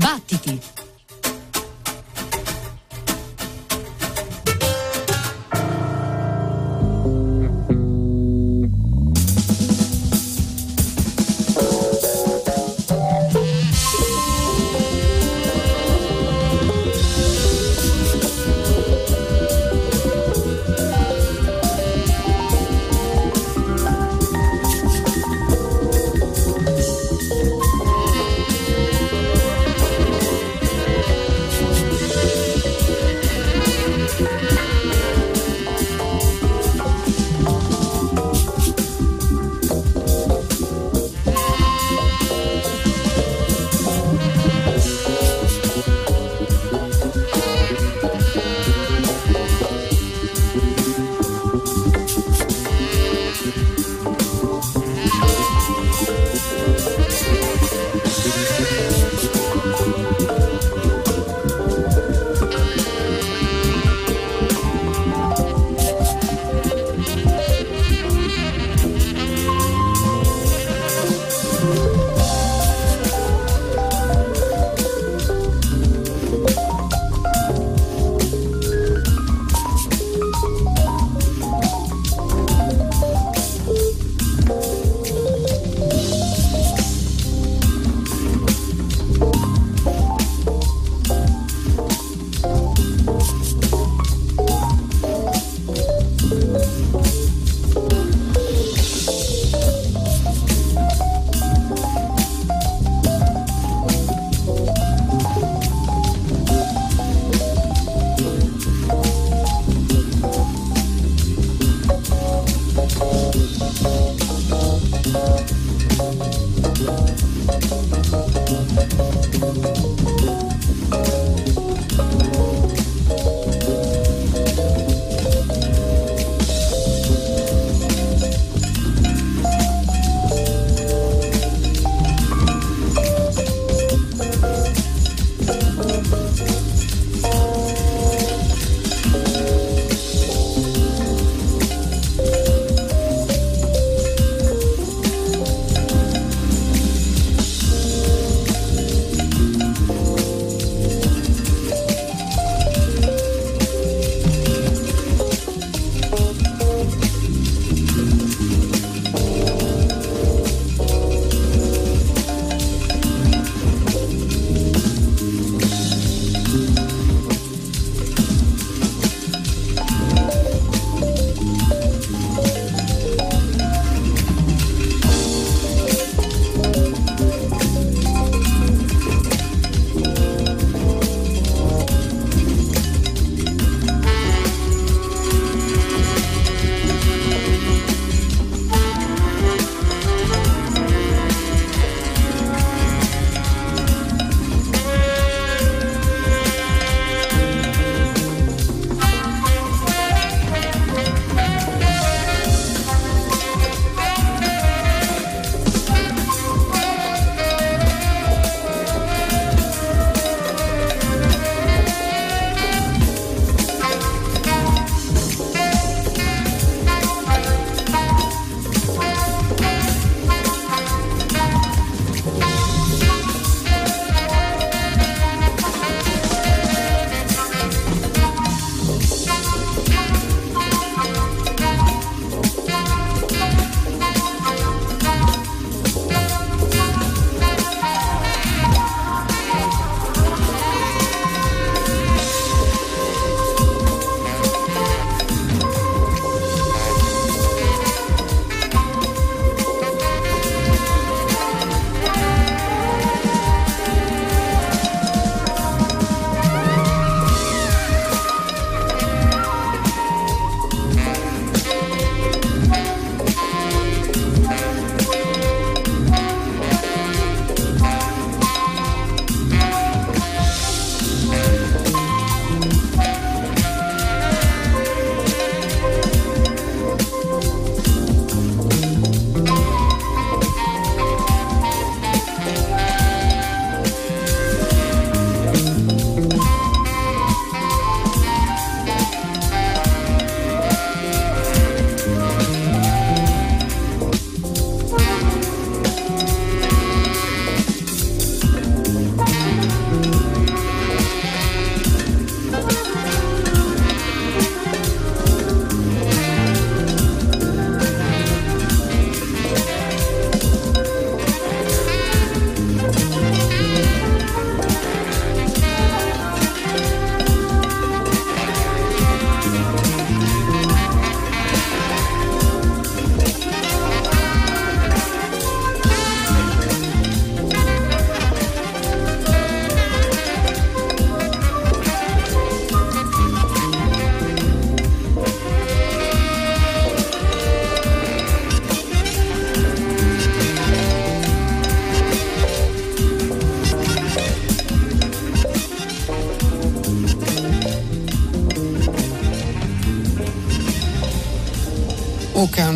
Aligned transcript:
Battiti! 0.00 0.79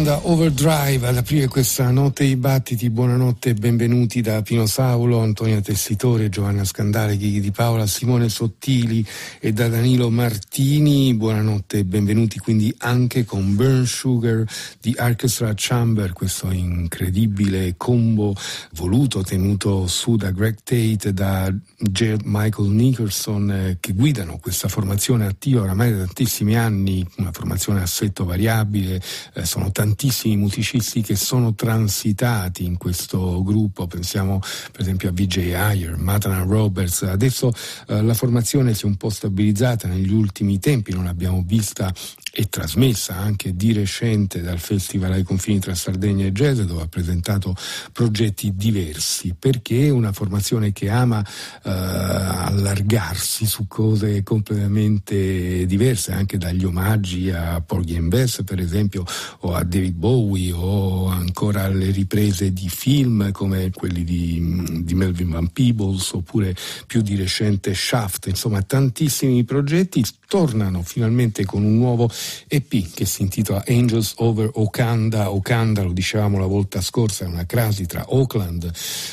Okanda 0.05 0.29
Overdrive 0.29 1.09
ad 1.09 1.17
aprire 1.17 1.49
questa 1.49 1.91
notte 1.91 2.25
i 2.25 2.37
battiti. 2.37 2.91
Buonanotte 2.91 3.51
e 3.51 3.55
benvenuti 3.55 4.21
da 4.21 4.43
Pino 4.43 4.67
Saulo, 4.67 5.21
Antonia 5.21 5.63
Tessitore, 5.63 6.29
Giovanna 6.29 6.65
Scandale, 6.65 7.17
Ghighi 7.17 7.41
di 7.41 7.51
Paola, 7.51 7.87
Simone 7.87 8.29
Sottili 8.29 9.03
e 9.41 9.55
da 9.55 9.69
Danilo 9.69 10.11
Martini. 10.11 11.15
Buonanotte 11.15 11.79
e 11.79 11.85
benvenuti 11.85 12.39
quindi 12.39 12.75
anche 12.81 13.25
con 13.25 13.55
Burn 13.55 13.87
Sugar 13.87 14.45
di 14.79 14.95
Orchestra 14.99 15.55
Chamber, 15.57 16.13
questo 16.13 16.51
incredibile 16.51 17.75
combo 17.79 18.35
voluto, 18.75 19.23
tenuto 19.23 19.87
su 19.87 20.17
da 20.17 20.33
Greg 20.33 20.59
Tate, 20.63 21.15
da 21.15 21.51
J. 21.79 22.17
Michael 22.25 22.69
Nicholson 22.69 23.51
eh, 23.51 23.77
che 23.81 23.95
guidano 23.95 24.39
questa 24.39 24.69
formazione 24.69 25.25
attiva 25.25 25.63
oramai 25.63 25.93
da 25.93 26.05
tantissimi 26.05 26.59
anni, 26.59 27.07
una 27.17 27.33
formazione 27.33 27.79
a 27.79 27.85
assetto 27.85 28.27
variabile. 28.27 29.01
Eh, 29.33 29.47
sono 29.47 29.71
tantissimi 29.71 29.93
musicisti 30.37 31.03
che 31.03 31.17
sono 31.17 31.55
transitati 31.55 32.65
in 32.65 32.77
questo 32.77 33.43
gruppo, 33.43 33.87
pensiamo 33.87 34.41
per 34.71 34.81
esempio 34.81 35.09
a 35.09 35.13
VJ 35.13 35.53
Ayer, 35.55 35.97
Matana 35.97 36.43
Roberts, 36.43 37.03
adesso 37.03 37.53
eh, 37.89 38.03
la 38.03 38.15
formazione 38.15 38.75
si 38.75 38.85
è 38.85 38.87
un 38.87 38.97
po' 38.97 39.11
stabilizzata 39.11 39.89
negli 39.89 40.13
ultimi 40.13 40.59
tempi, 40.59 40.93
non 40.93 41.05
l'abbiamo 41.05 41.43
vista 41.47 41.93
e 42.37 42.49
trasmessa 42.49 43.15
anche 43.15 43.55
di 43.55 43.73
recente 43.73 44.41
dal 44.41 44.59
Festival 44.59 45.13
ai 45.13 45.23
confini 45.23 45.61
tra 45.61 45.75
Sardegna 45.75 46.27
e 46.27 46.33
Jazz 46.33 46.61
dove 46.61 46.83
ha 46.83 46.89
presentato 46.89 47.55
progetti 47.93 48.55
diversi. 48.57 49.37
Perché 49.39 49.87
è 49.87 49.91
una 49.91 50.13
formazione 50.13 50.73
che 50.73 50.91
ama 50.91 51.25
eh, 51.25 51.71
allargarsi 51.71 53.47
su 53.47 53.69
cose 53.69 54.25
completamente 54.25 55.65
diverse 55.67 56.13
anche 56.13 56.37
dagli 56.37 56.65
omaggi 56.65 57.31
a 57.31 57.61
Porgy 57.61 57.97
and 57.97 58.43
per 58.45 58.59
esempio 58.59 59.05
o 59.41 59.55
a 59.55 59.63
David 59.63 59.84
Bowie 59.93 60.53
o 60.53 61.07
ancora 61.07 61.65
alle 61.65 61.91
riprese 61.91 62.53
di 62.53 62.69
film 62.69 63.31
come 63.33 63.71
quelli 63.71 64.05
di, 64.05 64.83
di 64.83 64.95
Melvin 64.95 65.31
Van 65.31 65.49
Peebles 65.49 66.13
oppure 66.13 66.55
più 66.87 67.03
di 67.03 67.17
recente 67.17 67.75
Shaft 67.75 68.27
insomma 68.27 68.63
tantissimi 68.63 69.45
progetti 69.45 70.05
tornano 70.35 70.83
finalmente 70.83 71.45
con 71.45 71.63
un 71.63 71.77
nuovo 71.77 72.11
EP 72.49 72.93
che 72.93 73.05
si 73.05 73.23
intitola 73.23 73.63
Angels 73.69 74.15
Over 74.17 74.51
Okanda. 74.55 75.31
Okanda, 75.31 75.85
lo 75.85 75.93
dicevamo 75.93 76.41
la 76.41 76.47
volta 76.47 76.81
scorsa, 76.81 77.25
è 77.25 77.29
una 77.29 77.47
crasi 77.47 77.87
tra 77.87 78.05
Oakland, 78.09 78.69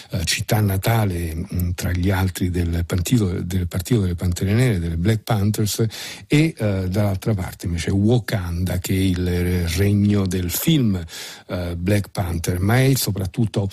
eh, 0.09 0.25
città 0.25 0.59
natale 0.62 1.35
mh, 1.35 1.47
mm, 1.53 1.69
tra 1.75 1.91
gli 1.91 2.09
altri 2.09 2.50
del 2.50 2.85
partito, 2.88 3.39
del 3.39 3.68
partito, 3.68 4.01
delle 4.01 4.15
Pantere 4.15 4.53
Nere, 4.53 4.79
delle 4.79 4.97
Black 4.97 5.21
Panthers, 5.21 5.85
e 6.25 6.56
eh, 6.57 6.89
dall'altra 6.89 7.35
parte 7.35 7.67
invece 7.67 7.91
Wakanda, 7.91 8.79
che 8.79 8.94
è 8.95 8.97
il 8.97 9.67
regno 9.67 10.25
del 10.25 10.50
film 10.50 11.00
eh, 11.50 11.75
Black 11.75 12.09
Panther, 12.09 12.59
ma 12.59 12.81
è 12.81 12.95
soprattutto 12.95 13.69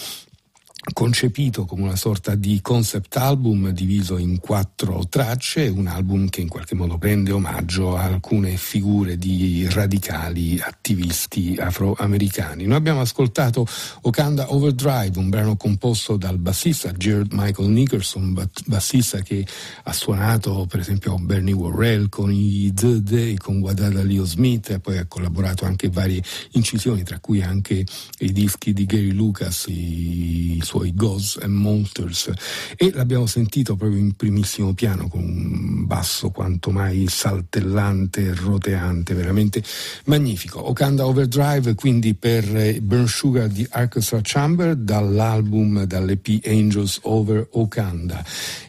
concepito 0.93 1.65
come 1.65 1.83
una 1.83 1.97
sorta 1.97 2.35
di 2.35 2.61
concept 2.63 3.17
album 3.17 3.71
diviso 3.71 4.17
in 4.17 4.39
quattro 4.39 5.07
tracce, 5.09 5.67
un 5.69 5.87
album 5.87 6.29
che 6.29 6.41
in 6.41 6.49
qualche 6.49 6.75
modo 6.75 6.99
prende 6.99 7.33
omaggio 7.33 7.97
a 7.97 8.05
alcune 8.05 8.57
figure 8.57 9.17
di 9.17 9.67
radicali 9.69 10.59
attivisti 10.61 11.57
afroamericani. 11.59 12.65
Noi 12.65 12.77
abbiamo 12.77 13.01
ascoltato 13.01 13.67
Okanda 14.03 14.53
Overdrive, 14.55 15.19
un 15.19 15.29
brano 15.29 15.57
composto 15.57 16.17
dal 16.17 16.39
bassista 16.39 16.93
Jared 16.93 17.33
Michael 17.33 17.71
Nicholson, 17.71 18.49
bassista 18.67 19.21
che 19.21 19.47
ha 19.83 19.93
suonato 19.93 20.67
per 20.67 20.81
esempio 20.81 21.17
Bernie 21.19 21.55
Worrell 21.55 22.09
con 22.09 22.33
i 22.33 22.73
The 22.73 23.03
Day, 23.03 23.37
con 23.37 23.61
Leo 23.61 24.25
Smith 24.25 24.71
e 24.71 24.81
poi 24.81 24.99
ha 24.99 25.07
collaborato 25.07 25.65
anche 25.65 25.91
varie 25.91 26.23
incisioni, 26.53 27.03
tra 27.03 27.19
cui 27.19 27.43
anche 27.43 27.85
i 28.21 28.33
dischi 28.33 28.73
di 28.73 28.87
Gary 28.87 29.11
Lucas, 29.11 29.67
i 29.69 30.61
suoi 30.69 30.93
Ghosts 30.95 31.39
and 31.41 31.55
Monsters 31.55 32.31
e 32.77 32.91
l'abbiamo 32.93 33.25
sentito 33.25 33.75
proprio 33.75 33.99
in 33.99 34.15
primissimo 34.17 34.75
piano 34.75 35.09
con 35.09 35.23
un 35.23 35.87
basso 35.87 36.31
quanto 36.31 36.71
mai 36.71 37.07
saltellante 37.09 38.35
roteante, 38.35 39.15
veramente 39.15 39.63
magnifico. 40.05 40.69
Okanda 40.69 41.07
Overdrive 41.07 41.75
quindi 41.75 42.13
per 42.13 42.45
Burn 42.83 43.09
Sugar 43.09 43.49
di 43.49 43.67
Orchestra 43.73 44.21
Chamber 44.23 44.77
dall'album, 44.77 45.85
dall'EP 45.85 46.41
Angels 46.45 46.99
Over 47.05 47.49
Okanda. 47.53 48.23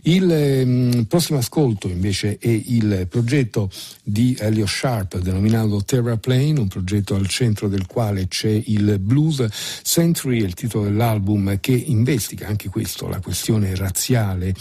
Il 0.04 0.32
eh, 0.32 1.06
prossimo 1.06 1.40
ascolto 1.40 1.90
invece 1.90 2.38
è 2.38 2.48
il 2.48 3.08
progetto 3.10 3.70
di 4.04 4.38
Elio 4.40 4.66
Sharp 4.66 5.20
denominato 5.20 5.84
Terraplane, 5.84 6.60
un 6.60 6.70
progetto 6.70 7.16
al 7.16 7.28
centro 7.28 7.68
del 7.68 7.86
quale 7.88 8.30
c'è 8.30 8.62
il 8.68 9.00
blues. 9.00 9.46
Century 9.84 10.42
è 10.42 10.46
il 10.46 10.54
titolo 10.54 10.86
dell'album 10.86 11.60
che 11.60 11.74
investiga 11.90 12.48
anche 12.48 12.70
questo, 12.70 13.08
la 13.08 13.20
questione 13.20 13.76
razziale, 13.76 14.54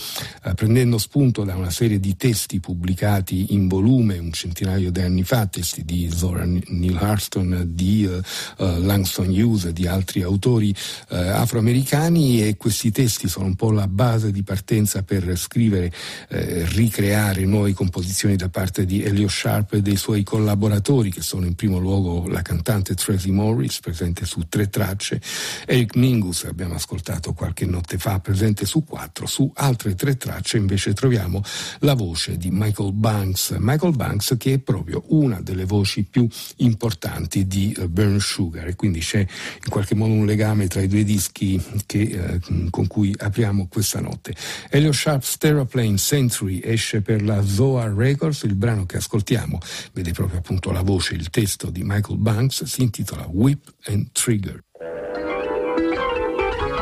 eh, 0.44 0.54
prendendo 0.54 0.98
spunto 0.98 1.44
da 1.44 1.54
una 1.56 1.70
serie 1.70 2.00
di 2.00 2.16
testi 2.16 2.60
pubblicati 2.60 3.54
in 3.54 3.68
volume 3.68 4.18
un 4.18 4.32
centinaio 4.32 4.90
di 4.90 5.00
anni 5.00 5.22
fa, 5.22 5.46
testi 5.46 5.84
di 5.84 6.10
Zora 6.12 6.44
Neale 6.44 6.98
Hurston, 6.98 7.64
di 7.68 8.04
uh, 8.04 8.20
Langston 8.56 9.28
Hughes 9.28 9.66
e 9.66 9.72
di 9.72 9.86
altri 9.86 10.22
autori 10.22 10.70
uh, 10.70 11.14
afroamericani 11.14 12.46
e 12.46 12.56
questi 12.56 12.90
testi 12.90 13.28
sono 13.28 13.46
un 13.46 13.54
po' 13.54 13.70
la 13.70 13.88
base 13.88 14.30
di 14.30 14.42
partenza 14.42 15.02
per 15.02 15.36
scrivere, 15.36 15.92
eh, 16.28 16.64
ricreare 16.68 17.44
nuove 17.44 17.72
composizioni 17.72 18.36
da 18.36 18.48
parte 18.48 18.84
di 18.84 19.02
Elio 19.02 19.28
Sharp 19.28 19.74
e 19.74 19.82
dei 19.82 19.96
suoi 19.96 20.22
collaboratori 20.22 21.10
che 21.10 21.22
sono 21.22 21.46
in 21.46 21.54
primo 21.54 21.78
luogo 21.78 22.28
la 22.28 22.42
cantante 22.42 22.94
Tracy 22.94 23.30
Morris 23.30 23.80
presente 23.80 24.24
su 24.24 24.46
tre 24.48 24.68
tracce, 24.68 25.20
Eric 25.66 25.96
Mingus 25.96 26.44
abbiamo 26.44 26.74
ascoltato 26.74 27.17
qualche 27.32 27.66
notte 27.66 27.98
fa 27.98 28.20
presente 28.20 28.66
su 28.66 28.84
quattro, 28.84 29.26
su 29.26 29.50
altre 29.54 29.94
tre 29.94 30.16
tracce 30.16 30.56
invece 30.56 30.92
troviamo 30.94 31.42
la 31.80 31.94
voce 31.94 32.36
di 32.36 32.50
Michael 32.50 32.92
Banks, 32.92 33.56
Michael 33.58 33.94
Banks 33.94 34.34
che 34.38 34.54
è 34.54 34.58
proprio 34.58 35.04
una 35.08 35.40
delle 35.40 35.64
voci 35.64 36.04
più 36.04 36.26
importanti 36.56 37.46
di 37.46 37.74
uh, 37.76 37.88
Burn 37.88 38.20
Sugar 38.20 38.66
e 38.66 38.76
quindi 38.76 39.00
c'è 39.00 39.18
in 39.18 39.70
qualche 39.70 39.94
modo 39.94 40.12
un 40.12 40.26
legame 40.26 40.66
tra 40.66 40.80
i 40.80 40.88
due 40.88 41.04
dischi 41.04 41.62
che, 41.86 42.00
eh, 42.00 42.40
con 42.70 42.86
cui 42.86 43.14
apriamo 43.16 43.68
questa 43.68 44.00
notte. 44.00 44.34
Elio 44.70 44.92
Sharp's 44.92 45.36
Terraplane 45.38 45.96
Century 45.96 46.60
esce 46.62 47.00
per 47.00 47.22
la 47.22 47.42
Zoa 47.42 47.92
Records, 47.92 48.42
il 48.42 48.54
brano 48.54 48.86
che 48.86 48.96
ascoltiamo 48.96 49.58
vede 49.92 50.12
proprio 50.12 50.38
appunto 50.38 50.70
la 50.70 50.82
voce, 50.82 51.14
il 51.14 51.30
testo 51.30 51.70
di 51.70 51.82
Michael 51.84 52.18
Banks, 52.18 52.64
si 52.64 52.82
intitola 52.82 53.26
Whip 53.30 53.74
and 53.86 54.08
Trigger. 54.12 54.67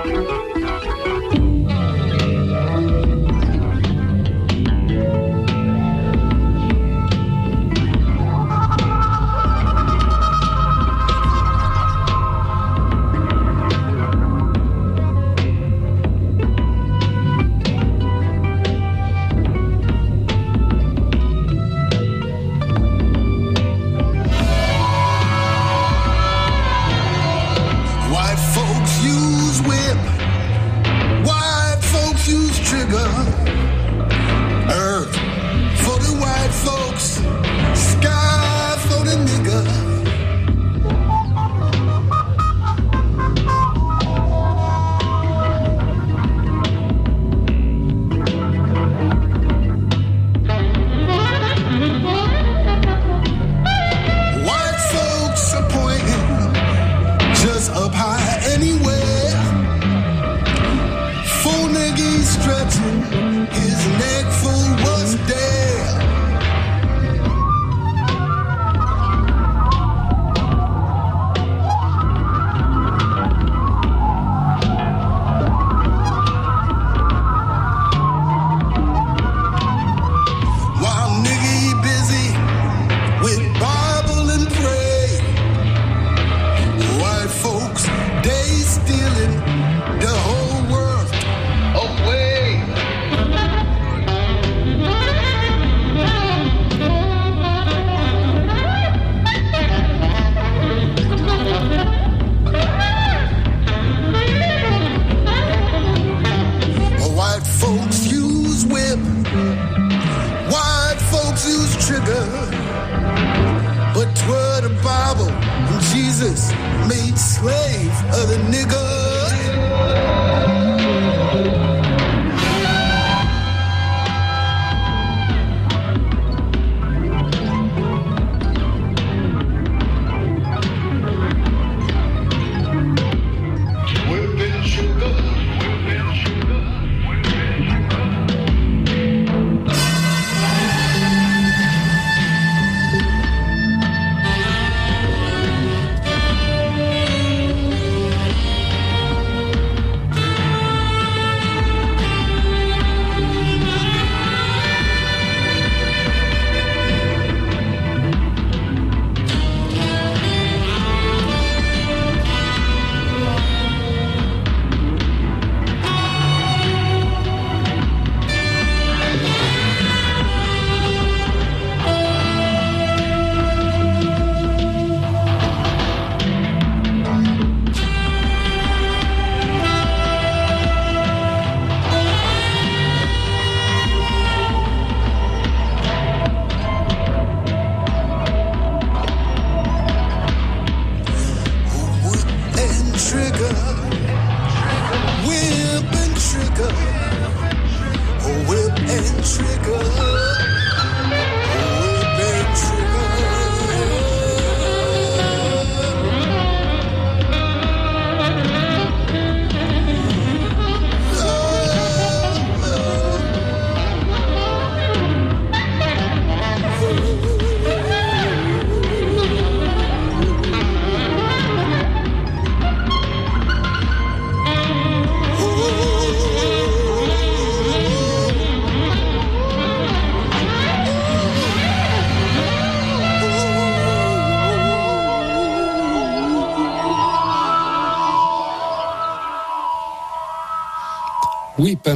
Thank 0.06 0.30
you. 0.30 0.35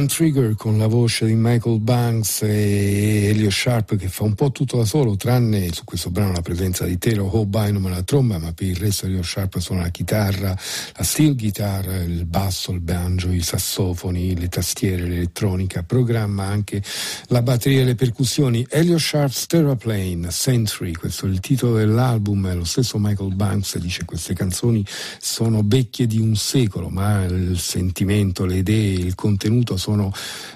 And 0.01 0.09
Trigger 0.09 0.55
con 0.55 0.79
la 0.79 0.87
voce 0.87 1.27
di 1.27 1.35
Michael 1.35 1.79
Banks 1.79 2.41
e 2.41 3.27
Elio 3.27 3.51
Sharp 3.51 3.97
che 3.97 4.07
fa 4.07 4.23
un 4.23 4.33
po' 4.33 4.51
tutto 4.51 4.77
da 4.77 4.83
solo, 4.85 5.15
tranne 5.15 5.71
su 5.71 5.83
questo 5.83 6.09
brano 6.09 6.31
la 6.31 6.41
presenza 6.41 6.85
di 6.85 6.97
Taylor 6.97 7.29
Hobynum 7.31 7.85
alla 7.85 8.01
tromba, 8.01 8.39
ma 8.39 8.51
per 8.51 8.65
il 8.65 8.77
resto 8.77 9.05
Elio 9.05 9.21
Sharp 9.21 9.59
suona 9.59 9.83
la 9.83 9.89
chitarra, 9.89 10.57
la 10.95 11.03
steel 11.03 11.35
guitar, 11.35 11.85
il 12.07 12.25
basso, 12.25 12.71
il 12.71 12.79
banjo, 12.79 13.31
i 13.31 13.43
sassofoni, 13.43 14.35
le 14.35 14.47
tastiere, 14.47 15.03
l'elettronica, 15.03 15.83
programma 15.83 16.45
anche 16.45 16.81
la 17.27 17.43
batteria 17.43 17.81
e 17.81 17.85
le 17.85 17.95
percussioni. 17.95 18.65
Elio 18.69 18.97
Sharp's 18.97 19.45
Terraplane, 19.45 20.31
Century, 20.31 20.93
questo 20.93 21.27
è 21.27 21.29
il 21.29 21.41
titolo 21.41 21.75
dell'album, 21.75 22.55
lo 22.55 22.65
stesso 22.65 22.97
Michael 22.97 23.35
Banks 23.35 23.77
dice 23.77 24.05
queste 24.05 24.33
canzoni 24.33 24.83
sono 25.19 25.61
vecchie 25.63 26.07
di 26.07 26.17
un 26.17 26.35
secolo, 26.35 26.89
ma 26.89 27.23
il 27.25 27.59
sentimento, 27.59 28.45
le 28.45 28.57
idee, 28.57 28.93
il 28.93 29.13
contenuto 29.13 29.77
sono 29.77 29.89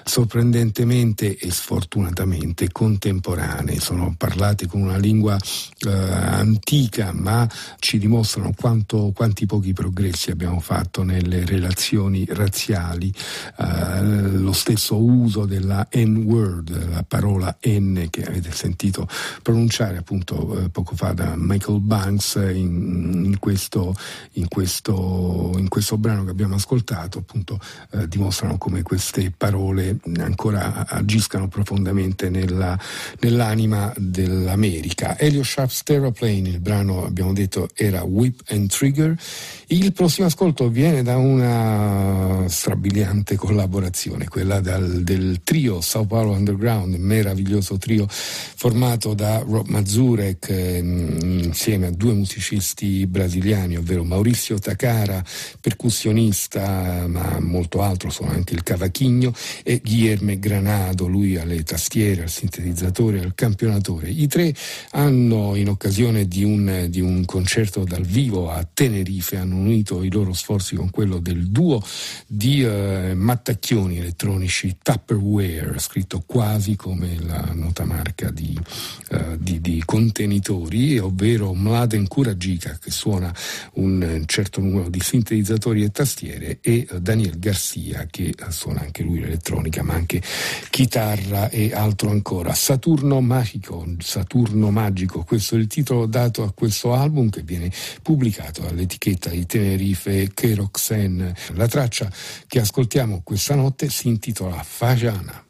sorprendentemente 0.04 1.36
e 1.36 1.50
sfortunatamente 1.50 2.70
contemporanee, 2.70 3.80
sono 3.80 4.14
parlate 4.16 4.66
con 4.66 4.80
una 4.80 4.96
lingua 4.96 5.36
eh, 5.36 5.90
antica, 5.90 7.12
ma 7.12 7.48
ci 7.78 7.98
dimostrano 7.98 8.52
quanto, 8.56 9.12
quanti 9.14 9.46
pochi 9.46 9.72
progressi 9.72 10.30
abbiamo 10.30 10.60
fatto 10.60 11.02
nelle 11.02 11.44
relazioni 11.44 12.24
razziali, 12.28 13.12
eh, 13.58 14.02
lo 14.02 14.52
stesso 14.52 14.96
uso 14.96 15.44
della 15.44 15.86
N-word, 15.92 16.90
la 16.90 17.04
parola 17.06 17.56
N 17.66 18.06
che 18.10 18.24
avete 18.24 18.52
sentito 18.52 19.08
pronunciare 19.42 19.98
appunto 19.98 20.64
eh, 20.64 20.68
poco 20.70 20.96
fa 20.96 21.12
da 21.12 21.34
Michael 21.36 21.80
Banks 21.80 22.34
in, 22.36 23.22
in, 23.24 23.38
questo, 23.38 23.94
in, 24.32 24.48
questo, 24.48 25.52
in 25.56 25.68
questo 25.68 25.98
brano 25.98 26.24
che 26.24 26.30
abbiamo 26.30 26.54
ascoltato, 26.54 27.18
appunto 27.18 27.58
eh, 27.92 28.08
dimostrano 28.08 28.58
come 28.58 28.82
queste 28.82 29.25
parole 29.30 29.98
ancora 30.18 30.86
agiscano 30.86 31.48
profondamente 31.48 32.28
nella, 32.28 32.78
nell'anima 33.20 33.92
dell'America. 33.96 35.18
Elio 35.18 35.42
Sharp's 35.42 35.82
Terraplane, 35.82 36.48
il 36.48 36.60
brano 36.60 37.04
abbiamo 37.04 37.32
detto 37.32 37.68
era 37.74 38.02
Whip 38.02 38.42
and 38.48 38.68
Trigger. 38.68 39.16
Il 39.68 39.92
prossimo 39.92 40.26
ascolto 40.26 40.68
viene 40.68 41.02
da 41.02 41.16
una 41.16 42.44
strabiliante 42.48 43.36
collaborazione, 43.36 44.28
quella 44.28 44.60
dal, 44.60 45.02
del 45.02 45.40
trio 45.42 45.80
Sao 45.80 46.04
Paulo 46.04 46.32
Underground, 46.32 46.94
meraviglioso 46.94 47.76
trio 47.76 48.06
formato 48.08 49.14
da 49.14 49.38
Rob 49.38 49.66
Mazurek 49.68 50.48
eh, 50.48 50.78
insieme 50.78 51.86
a 51.86 51.90
due 51.90 52.12
musicisti 52.12 53.06
brasiliani, 53.06 53.76
ovvero 53.76 54.04
Maurizio 54.04 54.58
Takara, 54.58 55.22
percussionista, 55.60 57.06
ma 57.08 57.38
molto 57.40 57.82
altro, 57.82 58.10
sono 58.10 58.30
anche 58.30 58.54
il 58.54 58.62
cavachigno, 59.06 59.32
e 59.62 59.80
Guillerme 59.82 60.38
Granado, 60.38 61.06
lui 61.06 61.36
alle 61.36 61.62
tastiere, 61.62 62.22
al 62.22 62.30
sintetizzatore, 62.30 63.20
al 63.20 63.34
campionatore. 63.34 64.08
I 64.10 64.26
tre 64.26 64.54
hanno, 64.92 65.54
in 65.54 65.68
occasione 65.68 66.26
di 66.26 66.42
un, 66.42 66.86
di 66.88 67.00
un 67.00 67.24
concerto 67.24 67.84
dal 67.84 68.04
vivo 68.04 68.50
a 68.50 68.66
Tenerife, 68.72 69.36
hanno 69.36 69.56
unito 69.56 70.02
i 70.02 70.10
loro 70.10 70.32
sforzi 70.32 70.76
con 70.76 70.90
quello 70.90 71.18
del 71.18 71.48
duo 71.48 71.82
di 72.26 72.62
eh, 72.62 73.12
mattacchioni 73.14 73.98
elettronici 73.98 74.76
Tupperware, 74.82 75.78
scritto 75.78 76.22
quasi 76.26 76.76
come 76.76 77.16
la 77.20 77.50
notamarca 77.52 78.30
di, 78.30 78.58
eh, 79.10 79.36
di, 79.38 79.60
di 79.60 79.82
contenitori, 79.84 80.98
ovvero 80.98 81.54
Mladen 81.54 82.06
Kuragica 82.06 82.78
che 82.80 82.90
suona 82.90 83.32
un 83.74 84.24
certo 84.26 84.60
numero 84.60 84.88
di 84.88 85.00
sintetizzatori 85.00 85.82
e 85.82 85.90
tastiere 85.90 86.58
e 86.60 86.86
eh, 86.88 87.00
Daniel 87.00 87.38
Garcia 87.38 88.06
che 88.10 88.34
suona 88.48 88.80
anche 88.80 88.95
lui 89.02 89.20
l'elettronica 89.20 89.82
ma 89.82 89.94
anche 89.94 90.22
chitarra 90.70 91.48
e 91.48 91.72
altro 91.72 92.10
ancora. 92.10 92.54
Saturno 92.54 93.20
Magico, 93.20 93.84
Saturno 93.98 94.70
Magico, 94.70 95.24
questo 95.24 95.56
è 95.56 95.58
il 95.58 95.66
titolo 95.66 96.06
dato 96.06 96.42
a 96.42 96.52
questo 96.52 96.94
album 96.94 97.30
che 97.30 97.42
viene 97.42 97.70
pubblicato 98.02 98.62
dall'etichetta 98.62 99.30
di 99.30 99.46
Tenerife 99.46 100.30
Keroxen. 100.32 101.34
La 101.54 101.68
traccia 101.68 102.10
che 102.46 102.60
ascoltiamo 102.60 103.22
questa 103.22 103.54
notte 103.54 103.88
si 103.88 104.08
intitola 104.08 104.62
Fajana. 104.62 105.45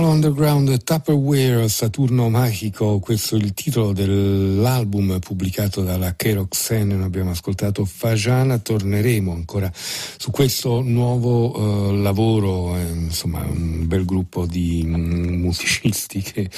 Sao 0.00 0.08
Paulo 0.08 0.14
Underground 0.14 0.82
Tupperware 0.82 1.68
Saturno 1.68 2.30
Magico, 2.30 3.00
questo 3.00 3.36
è 3.36 3.38
il 3.38 3.52
titolo 3.52 3.92
dell'album 3.92 5.18
pubblicato 5.18 5.82
dalla 5.82 6.14
Keroxen, 6.14 7.02
abbiamo 7.02 7.32
ascoltato 7.32 7.84
Fajana, 7.84 8.56
torneremo 8.58 9.30
ancora 9.30 9.70
su 9.74 10.30
questo 10.30 10.80
nuovo 10.80 11.58
uh, 11.58 11.92
lavoro, 11.92 12.76
eh, 12.76 12.88
insomma 12.88 13.40
un 13.40 13.86
bel 13.86 14.06
gruppo 14.06 14.46
di 14.46 14.82
um, 14.86 15.40
musicisti 15.40 16.22
che 16.22 16.48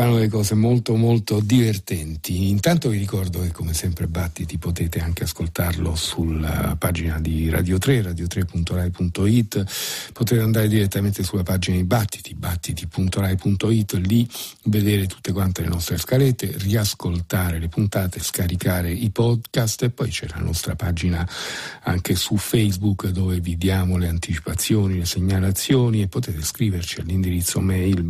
fanno 0.00 0.14
delle 0.14 0.28
cose 0.28 0.54
molto 0.54 0.96
molto 0.96 1.40
divertenti. 1.40 2.48
Intanto 2.48 2.88
vi 2.88 2.96
ricordo 2.96 3.40
che 3.40 3.52
come 3.52 3.74
sempre 3.74 4.06
Battiti 4.06 4.56
potete 4.56 5.00
anche 5.00 5.24
ascoltarlo 5.24 5.94
sulla 5.94 6.74
pagina 6.78 7.20
di 7.20 7.50
Radio 7.50 7.76
3, 7.76 8.04
radio3.rai.it, 8.04 10.10
potete 10.14 10.40
andare 10.40 10.68
direttamente 10.68 11.22
sulla 11.22 11.42
pagina 11.42 11.76
di 11.76 11.84
Battiti 11.84 12.34
battiti, 12.34 12.86
battiti.rai.it, 12.86 13.92
lì 14.06 14.28
vedere 14.64 15.06
tutte 15.06 15.32
quante 15.32 15.62
le 15.62 15.68
nostre 15.68 15.98
scalette, 15.98 16.54
riascoltare 16.56 17.58
le 17.58 17.68
puntate, 17.68 18.20
scaricare 18.20 18.90
i 18.90 19.10
podcast. 19.10 19.82
E 19.82 19.90
poi 19.90 20.08
c'è 20.08 20.26
la 20.28 20.40
nostra 20.40 20.76
pagina 20.76 21.28
anche 21.82 22.14
su 22.14 22.36
Facebook 22.36 23.08
dove 23.08 23.40
vi 23.40 23.56
diamo 23.56 23.96
le 23.96 24.08
anticipazioni, 24.08 24.98
le 24.98 25.04
segnalazioni. 25.04 26.02
E 26.02 26.08
potete 26.08 26.42
scriverci 26.42 27.00
all'indirizzo 27.00 27.60
mail 27.60 28.02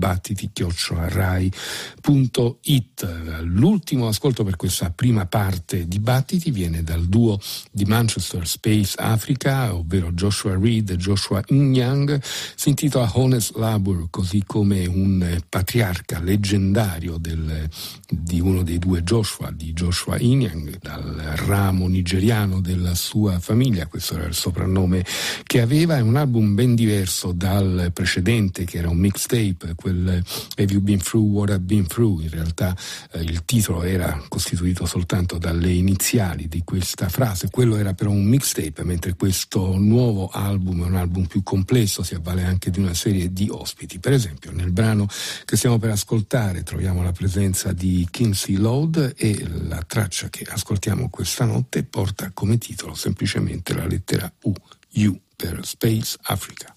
battiti-rai.it. 2.10 3.42
L'ultimo 3.42 4.08
ascolto 4.08 4.44
per 4.44 4.56
questa 4.56 4.90
prima 4.90 5.26
parte 5.26 5.86
di 5.86 5.98
Battiti 5.98 6.50
viene 6.50 6.82
dal 6.82 7.06
duo 7.06 7.38
di 7.70 7.84
Manchester 7.84 8.46
Space 8.46 8.94
Africa, 8.98 9.74
ovvero 9.74 10.12
Joshua 10.12 10.56
Reed 10.58 10.90
e 10.90 10.96
Joshua 10.96 11.42
Nyang, 11.48 12.20
si 12.22 12.70
intitola 12.70 13.10
Honest 13.14 13.56
Labor 13.56 14.08
così 14.10 14.42
come 14.46 14.86
un 14.86 15.40
patriarca 15.48 16.20
leggendario 16.20 17.16
del, 17.18 17.68
di 18.08 18.40
uno 18.40 18.62
dei 18.62 18.78
due 18.78 19.02
Joshua, 19.02 19.50
di 19.50 19.72
Joshua 19.72 20.18
Inyang, 20.18 20.78
dal 20.80 21.14
ramo 21.36 21.86
nigeriano 21.86 22.60
della 22.60 22.94
sua 22.94 23.38
famiglia, 23.38 23.86
questo 23.86 24.14
era 24.14 24.26
il 24.26 24.34
soprannome 24.34 25.04
che 25.44 25.60
aveva, 25.60 25.96
è 25.96 26.00
un 26.00 26.16
album 26.16 26.54
ben 26.54 26.74
diverso 26.74 27.32
dal 27.32 27.90
precedente 27.92 28.64
che 28.64 28.78
era 28.78 28.88
un 28.88 28.98
mixtape, 28.98 29.74
quel 29.74 30.22
Have 30.56 30.72
You 30.72 30.80
Been 30.80 30.98
Through 30.98 31.30
What 31.32 31.50
Been 31.60 31.86
Through, 31.86 32.22
in 32.22 32.30
realtà 32.30 32.76
eh, 33.12 33.20
il 33.20 33.44
titolo 33.44 33.82
era 33.82 34.22
costituito 34.28 34.86
soltanto 34.86 35.38
dalle 35.38 35.70
iniziali 35.70 36.48
di 36.48 36.62
questa 36.64 37.08
frase, 37.08 37.50
quello 37.50 37.76
era 37.76 37.94
però 37.94 38.10
un 38.10 38.24
mixtape, 38.24 38.84
mentre 38.84 39.14
questo 39.14 39.76
nuovo 39.76 40.28
album 40.28 40.84
è 40.84 40.86
un 40.86 40.96
album 40.96 41.26
più 41.26 41.42
complesso, 41.42 42.02
si 42.02 42.14
avvale 42.14 42.44
anche 42.44 42.70
di 42.70 42.78
una 42.78 42.94
serie 42.94 43.32
di 43.32 43.48
ospiti. 43.50 43.98
Per 43.98 44.12
esempio, 44.12 44.52
nel 44.52 44.72
brano 44.72 45.06
che 45.44 45.56
stiamo 45.56 45.78
per 45.78 45.90
ascoltare 45.90 46.62
troviamo 46.62 47.02
la 47.02 47.12
presenza 47.12 47.72
di 47.72 48.06
Kinsey 48.10 48.56
Load 48.56 49.14
e 49.16 49.46
la 49.66 49.82
traccia 49.86 50.28
che 50.28 50.44
ascoltiamo 50.48 51.08
questa 51.10 51.44
notte 51.44 51.84
porta 51.84 52.30
come 52.32 52.58
titolo 52.58 52.94
semplicemente 52.94 53.74
la 53.74 53.86
lettera 53.86 54.30
U, 54.42 54.52
U 54.94 55.20
per 55.36 55.60
Space 55.64 56.16
Africa. 56.22 56.74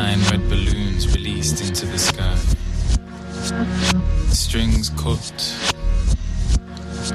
nine 0.00 0.20
red 0.30 0.44
balloons 0.50 1.02
released 1.16 1.58
into 1.66 1.84
the 1.86 1.98
sky. 2.10 2.38
Strings 4.44 4.90
cut, 5.02 5.38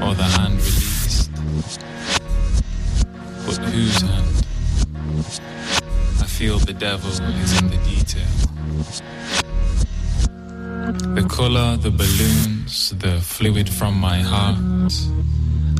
or 0.03 0.11
the 0.21 0.29
hand 0.37 0.57
released. 0.67 1.29
But 3.45 3.57
whose 3.73 4.01
hand? 4.09 4.35
I 6.25 6.27
feel 6.37 6.57
the 6.71 6.77
devil 6.87 7.11
is 7.43 7.51
in 7.59 7.67
the 7.75 7.81
detail. 7.93 8.33
The 11.19 11.25
color, 11.37 11.69
the 11.87 11.93
balloons, 12.01 12.75
the 13.05 13.15
fluid 13.33 13.67
from 13.69 13.93
my 14.09 14.19
heart. 14.31 14.95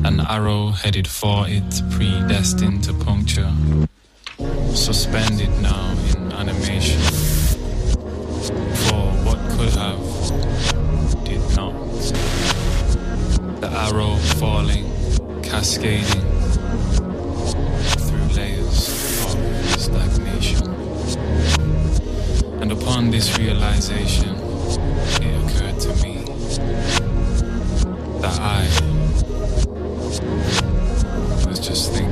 An 0.08 0.16
arrow 0.36 0.64
headed 0.82 1.08
for 1.08 1.38
it, 1.58 1.70
predestined 1.96 2.84
to 2.84 2.92
puncture. 3.08 3.52
Suspended 4.74 5.52
now 5.70 5.82
animation. 6.42 6.98
For 8.86 9.02
what 9.24 9.38
could 9.52 9.74
have, 9.76 10.02
did 11.24 11.40
not. 11.54 11.72
The 13.60 13.70
arrow 13.70 14.16
falling, 14.40 14.86
cascading 15.44 16.24
through 18.06 18.28
layers 18.34 18.88
of 19.24 19.30
stagnation. 19.80 20.66
And 22.60 22.72
upon 22.72 23.12
this 23.12 23.38
realization, 23.38 24.34
it 25.22 25.34
occurred 25.44 25.78
to 25.86 25.94
me 26.02 26.24
that 28.20 28.36
I 28.40 28.66
was 31.46 31.60
just 31.60 31.92
thinking 31.92 32.11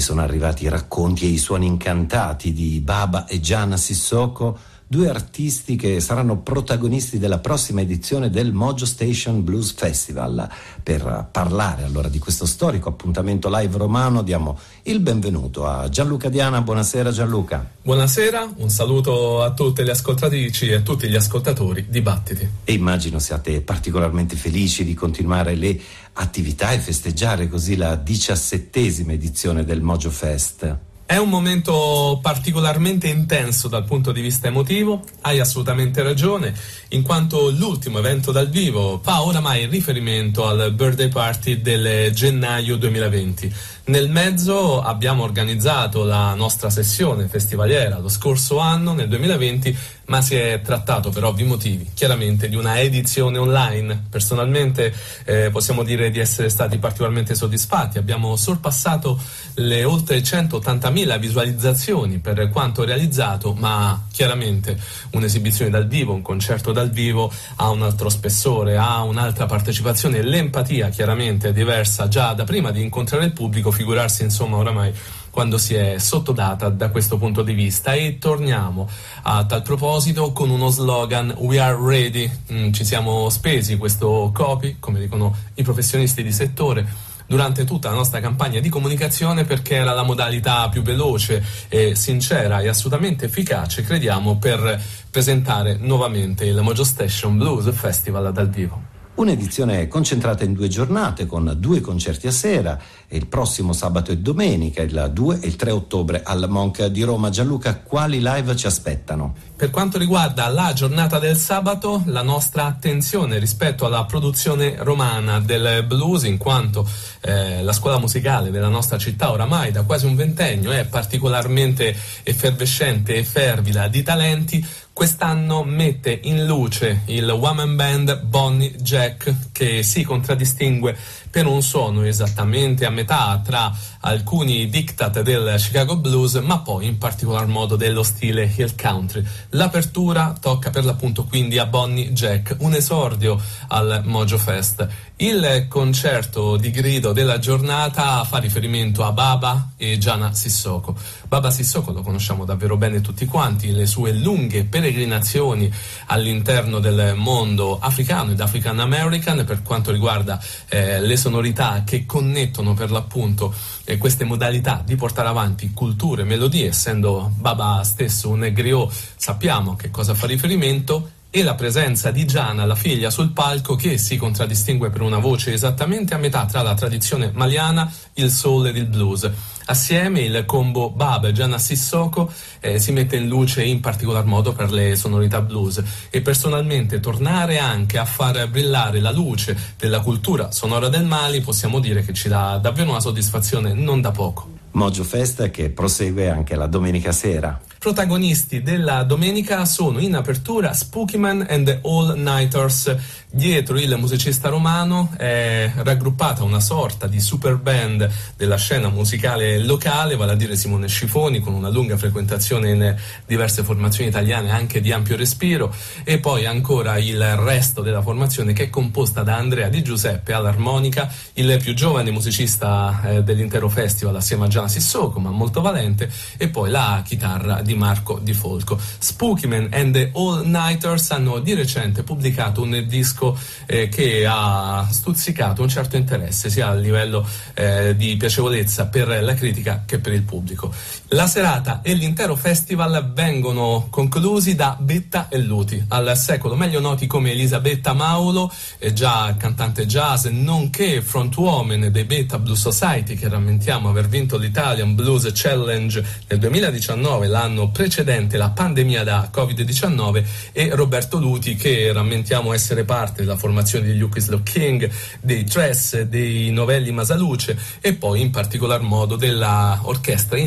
sono 0.00 0.20
arrivati 0.20 0.64
i 0.64 0.68
racconti 0.68 1.26
e 1.26 1.28
i 1.28 1.38
suoni 1.38 1.66
incantati 1.66 2.52
di 2.52 2.80
Baba 2.80 3.26
e 3.26 3.40
Gianna 3.40 3.76
Sissoko, 3.76 4.58
due 4.92 5.08
artisti 5.08 5.74
che 5.74 6.00
saranno 6.00 6.40
protagonisti 6.40 7.18
della 7.18 7.38
prossima 7.38 7.80
edizione 7.80 8.28
del 8.28 8.52
Mojo 8.52 8.84
Station 8.84 9.42
Blues 9.42 9.72
Festival. 9.72 10.46
Per 10.82 11.28
parlare 11.32 11.84
allora 11.84 12.08
di 12.08 12.18
questo 12.18 12.44
storico 12.44 12.90
appuntamento 12.90 13.48
live 13.50 13.78
romano 13.78 14.20
diamo 14.20 14.58
il 14.82 15.00
benvenuto 15.00 15.66
a 15.66 15.88
Gianluca 15.88 16.28
Diana. 16.28 16.60
Buonasera 16.60 17.10
Gianluca. 17.10 17.66
Buonasera, 17.80 18.52
un 18.56 18.68
saluto 18.68 19.42
a 19.42 19.54
tutte 19.54 19.82
le 19.82 19.92
ascoltatrici 19.92 20.68
e 20.68 20.74
a 20.74 20.80
tutti 20.82 21.08
gli 21.08 21.16
ascoltatori 21.16 21.86
di 21.88 22.02
Battiti. 22.02 22.46
E 22.62 22.72
immagino 22.74 23.18
siate 23.18 23.62
particolarmente 23.62 24.36
felici 24.36 24.84
di 24.84 24.92
continuare 24.92 25.54
le 25.54 25.80
attività 26.12 26.70
e 26.72 26.78
festeggiare 26.78 27.48
così 27.48 27.76
la 27.76 27.96
diciassettesima 27.96 29.12
edizione 29.12 29.64
del 29.64 29.80
Mojo 29.80 30.10
Fest. 30.10 30.90
È 31.12 31.18
un 31.18 31.28
momento 31.28 32.20
particolarmente 32.22 33.06
intenso 33.06 33.68
dal 33.68 33.84
punto 33.84 34.12
di 34.12 34.22
vista 34.22 34.46
emotivo, 34.46 35.04
hai 35.20 35.40
assolutamente 35.40 36.02
ragione, 36.02 36.54
in 36.88 37.02
quanto 37.02 37.50
l'ultimo 37.50 37.98
evento 37.98 38.32
dal 38.32 38.48
vivo 38.48 38.98
fa 39.04 39.22
oramai 39.22 39.66
riferimento 39.66 40.46
al 40.46 40.72
birthday 40.72 41.10
party 41.10 41.60
del 41.60 42.12
gennaio 42.12 42.76
2020. 42.76 43.54
Nel 43.84 44.08
mezzo 44.08 44.80
abbiamo 44.80 45.24
organizzato 45.24 46.04
la 46.04 46.34
nostra 46.34 46.70
sessione 46.70 47.26
festivaliera 47.26 47.98
lo 47.98 48.08
scorso 48.08 48.58
anno, 48.58 48.94
nel 48.94 49.08
2020, 49.08 49.76
ma 50.06 50.22
si 50.22 50.36
è 50.36 50.60
trattato 50.62 51.10
per 51.10 51.24
ovvi 51.24 51.42
motivi, 51.42 51.90
chiaramente 51.92 52.48
di 52.48 52.54
una 52.54 52.78
edizione 52.78 53.38
online. 53.38 54.04
Personalmente 54.08 54.94
eh, 55.24 55.50
possiamo 55.50 55.82
dire 55.82 56.12
di 56.12 56.20
essere 56.20 56.48
stati 56.48 56.78
particolarmente 56.78 57.34
soddisfatti, 57.34 57.98
abbiamo 57.98 58.36
sorpassato 58.36 59.20
le 59.54 59.82
oltre 59.82 60.18
180.000 60.18 61.18
visualizzazioni 61.18 62.18
per 62.18 62.50
quanto 62.50 62.84
realizzato, 62.84 63.52
ma 63.52 64.00
chiaramente 64.22 64.78
un'esibizione 65.10 65.68
dal 65.68 65.88
vivo, 65.88 66.12
un 66.12 66.22
concerto 66.22 66.70
dal 66.70 66.90
vivo 66.90 67.32
ha 67.56 67.70
un 67.70 67.82
altro 67.82 68.08
spessore, 68.08 68.76
ha 68.76 69.02
un'altra 69.02 69.46
partecipazione, 69.46 70.22
l'empatia 70.22 70.90
chiaramente 70.90 71.48
è 71.48 71.52
diversa 71.52 72.06
già 72.06 72.32
da 72.32 72.44
prima 72.44 72.70
di 72.70 72.82
incontrare 72.82 73.24
il 73.24 73.32
pubblico, 73.32 73.72
figurarsi 73.72 74.22
insomma 74.22 74.58
oramai 74.58 74.94
quando 75.28 75.58
si 75.58 75.74
è 75.74 75.98
sottodata 75.98 76.68
da 76.68 76.90
questo 76.90 77.18
punto 77.18 77.42
di 77.42 77.52
vista. 77.52 77.94
E 77.94 78.18
torniamo 78.20 78.88
a 79.22 79.44
tal 79.44 79.62
proposito 79.62 80.30
con 80.30 80.50
uno 80.50 80.68
slogan 80.68 81.34
We 81.38 81.58
are 81.58 81.76
ready, 81.76 82.30
mm, 82.52 82.70
ci 82.70 82.84
siamo 82.84 83.28
spesi 83.28 83.76
questo 83.76 84.30
copy, 84.32 84.76
come 84.78 85.00
dicono 85.00 85.34
i 85.54 85.64
professionisti 85.64 86.22
di 86.22 86.30
settore 86.30 87.10
durante 87.32 87.64
tutta 87.64 87.88
la 87.88 87.94
nostra 87.94 88.20
campagna 88.20 88.60
di 88.60 88.68
comunicazione 88.68 89.44
perché 89.44 89.76
era 89.76 89.94
la 89.94 90.02
modalità 90.02 90.68
più 90.68 90.82
veloce 90.82 91.42
e 91.68 91.94
sincera 91.94 92.60
e 92.60 92.68
assolutamente 92.68 93.24
efficace, 93.24 93.80
crediamo, 93.80 94.36
per 94.36 94.78
presentare 95.10 95.78
nuovamente 95.80 96.44
il 96.44 96.60
Mojo 96.60 96.84
Station 96.84 97.38
Blues 97.38 97.74
Festival 97.74 98.34
dal 98.34 98.50
vivo. 98.50 98.90
Un'edizione 99.14 99.88
concentrata 99.88 100.44
in 100.44 100.52
due 100.52 100.68
giornate 100.68 101.24
con 101.24 101.54
due 101.58 101.80
concerti 101.80 102.26
a 102.26 102.30
sera 102.30 102.78
il 103.08 103.26
prossimo 103.26 103.72
sabato 103.72 104.10
e 104.10 104.18
domenica, 104.18 104.82
il 104.82 105.10
2 105.10 105.40
e 105.40 105.46
il 105.46 105.56
3 105.56 105.70
ottobre 105.70 106.22
al 106.22 106.46
Monk 106.50 106.84
di 106.86 107.02
Roma. 107.02 107.30
Gianluca, 107.30 107.78
quali 107.78 108.20
live 108.22 108.56
ci 108.56 108.66
aspettano? 108.66 109.34
Per 109.62 109.70
quanto 109.70 109.96
riguarda 109.96 110.48
la 110.48 110.72
giornata 110.72 111.20
del 111.20 111.36
sabato, 111.36 112.02
la 112.06 112.22
nostra 112.22 112.64
attenzione 112.64 113.38
rispetto 113.38 113.86
alla 113.86 114.04
produzione 114.06 114.74
romana 114.78 115.38
del 115.38 115.84
blues, 115.86 116.24
in 116.24 116.36
quanto 116.36 116.84
eh, 117.20 117.62
la 117.62 117.72
scuola 117.72 118.00
musicale 118.00 118.50
della 118.50 118.66
nostra 118.66 118.98
città 118.98 119.30
oramai 119.30 119.70
da 119.70 119.84
quasi 119.84 120.06
un 120.06 120.16
ventennio 120.16 120.72
è 120.72 120.84
particolarmente 120.86 121.96
effervescente 122.24 123.14
e 123.14 123.22
fervida 123.22 123.86
di 123.86 124.02
talenti, 124.02 124.66
quest'anno 124.92 125.62
mette 125.62 126.18
in 126.24 126.44
luce 126.44 127.02
il 127.06 127.30
woman 127.30 127.76
band 127.76 128.22
Bonnie 128.22 128.74
Jack 128.76 129.52
che 129.52 129.82
si 129.82 130.02
contraddistingue 130.02 130.96
per 131.30 131.46
un 131.46 131.62
suono 131.62 132.04
esattamente 132.04 132.84
a 132.84 132.90
metà 132.90 133.40
tra 133.42 133.72
alcuni 134.02 134.68
diktat 134.68 135.20
del 135.22 135.54
Chicago 135.58 135.96
Blues, 135.96 136.34
ma 136.34 136.60
poi 136.60 136.86
in 136.86 136.98
particolar 136.98 137.46
modo 137.46 137.76
dello 137.76 138.02
stile 138.02 138.52
Hill 138.54 138.74
Country. 138.74 139.24
L'apertura 139.50 140.36
tocca 140.40 140.70
per 140.70 140.84
l'appunto 140.84 141.24
quindi 141.24 141.58
a 141.58 141.66
Bonnie 141.66 142.12
Jack, 142.12 142.56
un 142.60 142.74
esordio 142.74 143.40
al 143.68 144.02
Mojo 144.04 144.38
Fest. 144.38 144.86
Il 145.16 145.66
concerto 145.68 146.56
di 146.56 146.70
grido 146.70 147.12
della 147.12 147.38
giornata 147.38 148.24
fa 148.24 148.38
riferimento 148.38 149.04
a 149.04 149.12
Baba 149.12 149.70
e 149.76 149.98
Gianna 149.98 150.32
Sissoko. 150.34 150.96
Baba 151.28 151.50
Sissoko 151.50 151.92
lo 151.92 152.02
conosciamo 152.02 152.44
davvero 152.44 152.76
bene 152.76 153.00
tutti 153.00 153.24
quanti, 153.26 153.70
le 153.70 153.86
sue 153.86 154.12
lunghe 154.12 154.64
peregrinazioni 154.64 155.72
all'interno 156.06 156.80
del 156.80 157.14
mondo 157.14 157.78
africano 157.78 158.32
ed 158.32 158.40
African 158.40 158.80
American 158.80 159.44
per 159.44 159.62
quanto 159.62 159.92
riguarda 159.92 160.42
eh, 160.68 161.00
le 161.00 161.16
sonorità 161.16 161.84
che 161.86 162.04
connettono 162.04 162.74
per 162.74 162.90
l'appunto 162.90 163.54
eh, 163.92 163.98
queste 163.98 164.24
modalità 164.24 164.82
di 164.84 164.96
portare 164.96 165.28
avanti 165.28 165.72
culture, 165.72 166.24
melodie, 166.24 166.68
essendo 166.68 167.32
Baba 167.36 167.82
stesso 167.84 168.30
un 168.30 168.50
griot, 168.52 168.92
sappiamo 169.16 169.72
a 169.72 169.76
che 169.76 169.90
cosa 169.90 170.14
fa 170.14 170.26
riferimento 170.26 171.10
e 171.34 171.42
la 171.42 171.54
presenza 171.54 172.10
di 172.10 172.26
Gianna, 172.26 172.66
la 172.66 172.74
figlia, 172.74 173.08
sul 173.08 173.32
palco 173.32 173.74
che 173.74 173.96
si 173.96 174.18
contraddistingue 174.18 174.90
per 174.90 175.00
una 175.00 175.16
voce 175.16 175.54
esattamente 175.54 176.12
a 176.12 176.18
metà 176.18 176.44
tra 176.44 176.60
la 176.60 176.74
tradizione 176.74 177.30
maliana, 177.32 177.90
il 178.14 178.30
soul 178.30 178.66
ed 178.66 178.76
il 178.76 178.84
blues. 178.84 179.30
Assieme 179.64 180.20
il 180.20 180.44
combo 180.44 180.90
Bab 180.90 181.30
Gianna 181.30 181.56
Sissoko 181.56 182.30
eh, 182.60 182.78
si 182.78 182.92
mette 182.92 183.16
in 183.16 183.28
luce 183.28 183.64
in 183.64 183.80
particolar 183.80 184.26
modo 184.26 184.52
per 184.52 184.70
le 184.70 184.94
sonorità 184.94 185.40
blues 185.40 185.82
e 186.10 186.20
personalmente 186.20 187.00
tornare 187.00 187.56
anche 187.56 187.96
a 187.96 188.04
far 188.04 188.46
brillare 188.50 189.00
la 189.00 189.10
luce 189.10 189.56
della 189.78 190.00
cultura 190.00 190.50
sonora 190.50 190.88
del 190.88 191.06
Mali 191.06 191.40
possiamo 191.40 191.80
dire 191.80 192.04
che 192.04 192.12
ci 192.12 192.28
dà 192.28 192.58
davvero 192.60 192.90
una 192.90 193.00
soddisfazione 193.00 193.72
non 193.72 194.02
da 194.02 194.10
poco. 194.10 194.50
Mojo 194.72 195.02
Fest 195.02 195.50
che 195.50 195.70
prosegue 195.70 196.28
anche 196.28 196.56
la 196.56 196.66
domenica 196.66 197.10
sera. 197.10 197.58
Protagonisti 197.82 198.62
della 198.62 199.02
domenica 199.02 199.64
sono 199.64 199.98
in 199.98 200.14
apertura 200.14 200.72
Spookyman 200.72 201.44
and 201.50 201.64
the 201.64 201.80
All 201.82 202.16
Nighters. 202.16 202.94
Dietro 203.28 203.76
il 203.76 203.96
musicista 203.96 204.50
romano 204.50 205.10
è 205.16 205.68
raggruppata 205.74 206.44
una 206.44 206.60
sorta 206.60 207.08
di 207.08 207.18
super 207.18 207.56
band 207.56 208.08
della 208.36 208.56
scena 208.56 208.88
musicale 208.88 209.58
locale, 209.58 210.14
vale 210.14 210.32
a 210.32 210.34
dire 210.36 210.54
Simone 210.54 210.86
Scifoni, 210.86 211.40
con 211.40 211.54
una 211.54 211.70
lunga 211.70 211.96
frequentazione 211.96 212.70
in 212.70 212.96
diverse 213.26 213.64
formazioni 213.64 214.10
italiane 214.10 214.52
anche 214.52 214.80
di 214.80 214.92
ampio 214.92 215.16
respiro, 215.16 215.74
e 216.04 216.18
poi 216.18 216.46
ancora 216.46 216.98
il 216.98 217.34
resto 217.36 217.80
della 217.82 218.02
formazione 218.02 218.52
che 218.52 218.64
è 218.64 218.70
composta 218.70 219.24
da 219.24 219.38
Andrea 219.38 219.68
Di 219.68 219.82
Giuseppe 219.82 220.34
all'armonica, 220.34 221.10
il 221.32 221.58
più 221.60 221.74
giovane 221.74 222.12
musicista 222.12 223.00
eh, 223.02 223.22
dell'intero 223.24 223.68
festival 223.68 224.14
assieme 224.14 224.44
a 224.44 224.48
Gianna 224.48 224.68
Sissoko, 224.68 225.18
ma 225.18 225.30
molto 225.30 225.62
valente, 225.62 226.08
e 226.36 226.48
poi 226.48 226.70
la 226.70 227.02
chitarra 227.04 227.62
di 227.62 227.71
Marco 227.74 228.18
Di 228.18 228.32
Folco. 228.32 228.78
Spookyman 228.98 229.68
and 229.72 229.92
the 229.92 230.10
All 230.14 230.46
Nighters 230.46 231.10
hanno 231.10 231.38
di 231.40 231.54
recente 231.54 232.02
pubblicato 232.02 232.62
un 232.62 232.84
disco 232.86 233.38
eh, 233.66 233.88
che 233.88 234.24
ha 234.28 234.86
stuzzicato 234.90 235.62
un 235.62 235.68
certo 235.68 235.96
interesse 235.96 236.50
sia 236.50 236.68
a 236.68 236.74
livello 236.74 237.26
eh, 237.54 237.94
di 237.96 238.16
piacevolezza 238.16 238.86
per 238.86 239.22
la 239.22 239.34
critica 239.34 239.84
che 239.86 239.98
per 239.98 240.12
il 240.12 240.22
pubblico. 240.22 240.72
La 241.12 241.26
serata 241.26 241.80
e 241.82 241.92
l'intero 241.92 242.34
festival 242.36 243.12
vengono 243.12 243.88
conclusi 243.90 244.54
da 244.54 244.78
Betta 244.80 245.28
e 245.28 245.36
Luti, 245.40 245.84
al 245.88 246.16
secolo 246.16 246.56
meglio 246.56 246.80
noti 246.80 247.06
come 247.06 247.32
Elisabetta 247.32 247.92
Maulo, 247.92 248.50
già 248.94 249.34
cantante 249.36 249.84
jazz, 249.84 250.24
nonché 250.28 251.02
frontwoman 251.02 251.90
dei 251.92 252.04
Betta 252.04 252.38
Blues 252.38 252.60
Society 252.60 253.14
che 253.14 253.28
rammentiamo 253.28 253.90
aver 253.90 254.08
vinto 254.08 254.38
l'Italian 254.38 254.94
Blues 254.94 255.30
Challenge 255.34 256.02
nel 256.28 256.38
2019, 256.38 257.26
l'anno 257.26 257.68
precedente 257.68 258.38
la 258.38 258.48
pandemia 258.48 259.04
da 259.04 259.28
Covid-19 259.30 260.24
e 260.52 260.70
Roberto 260.74 261.18
Luti 261.18 261.56
che 261.56 261.92
rammentiamo 261.92 262.54
essere 262.54 262.84
parte 262.84 263.20
della 263.20 263.36
formazione 263.36 263.84
degli 263.84 264.00
Ukislo 264.00 264.42
King, 264.42 264.90
dei 265.20 265.44
Tress, 265.44 266.00
dei 266.00 266.50
Novelli 266.52 266.90
Masaluce 266.90 267.58
e 267.82 267.92
poi 267.92 268.22
in 268.22 268.30
particolar 268.30 268.80
modo 268.80 269.16
della 269.16 269.78
orchestra 269.82 270.38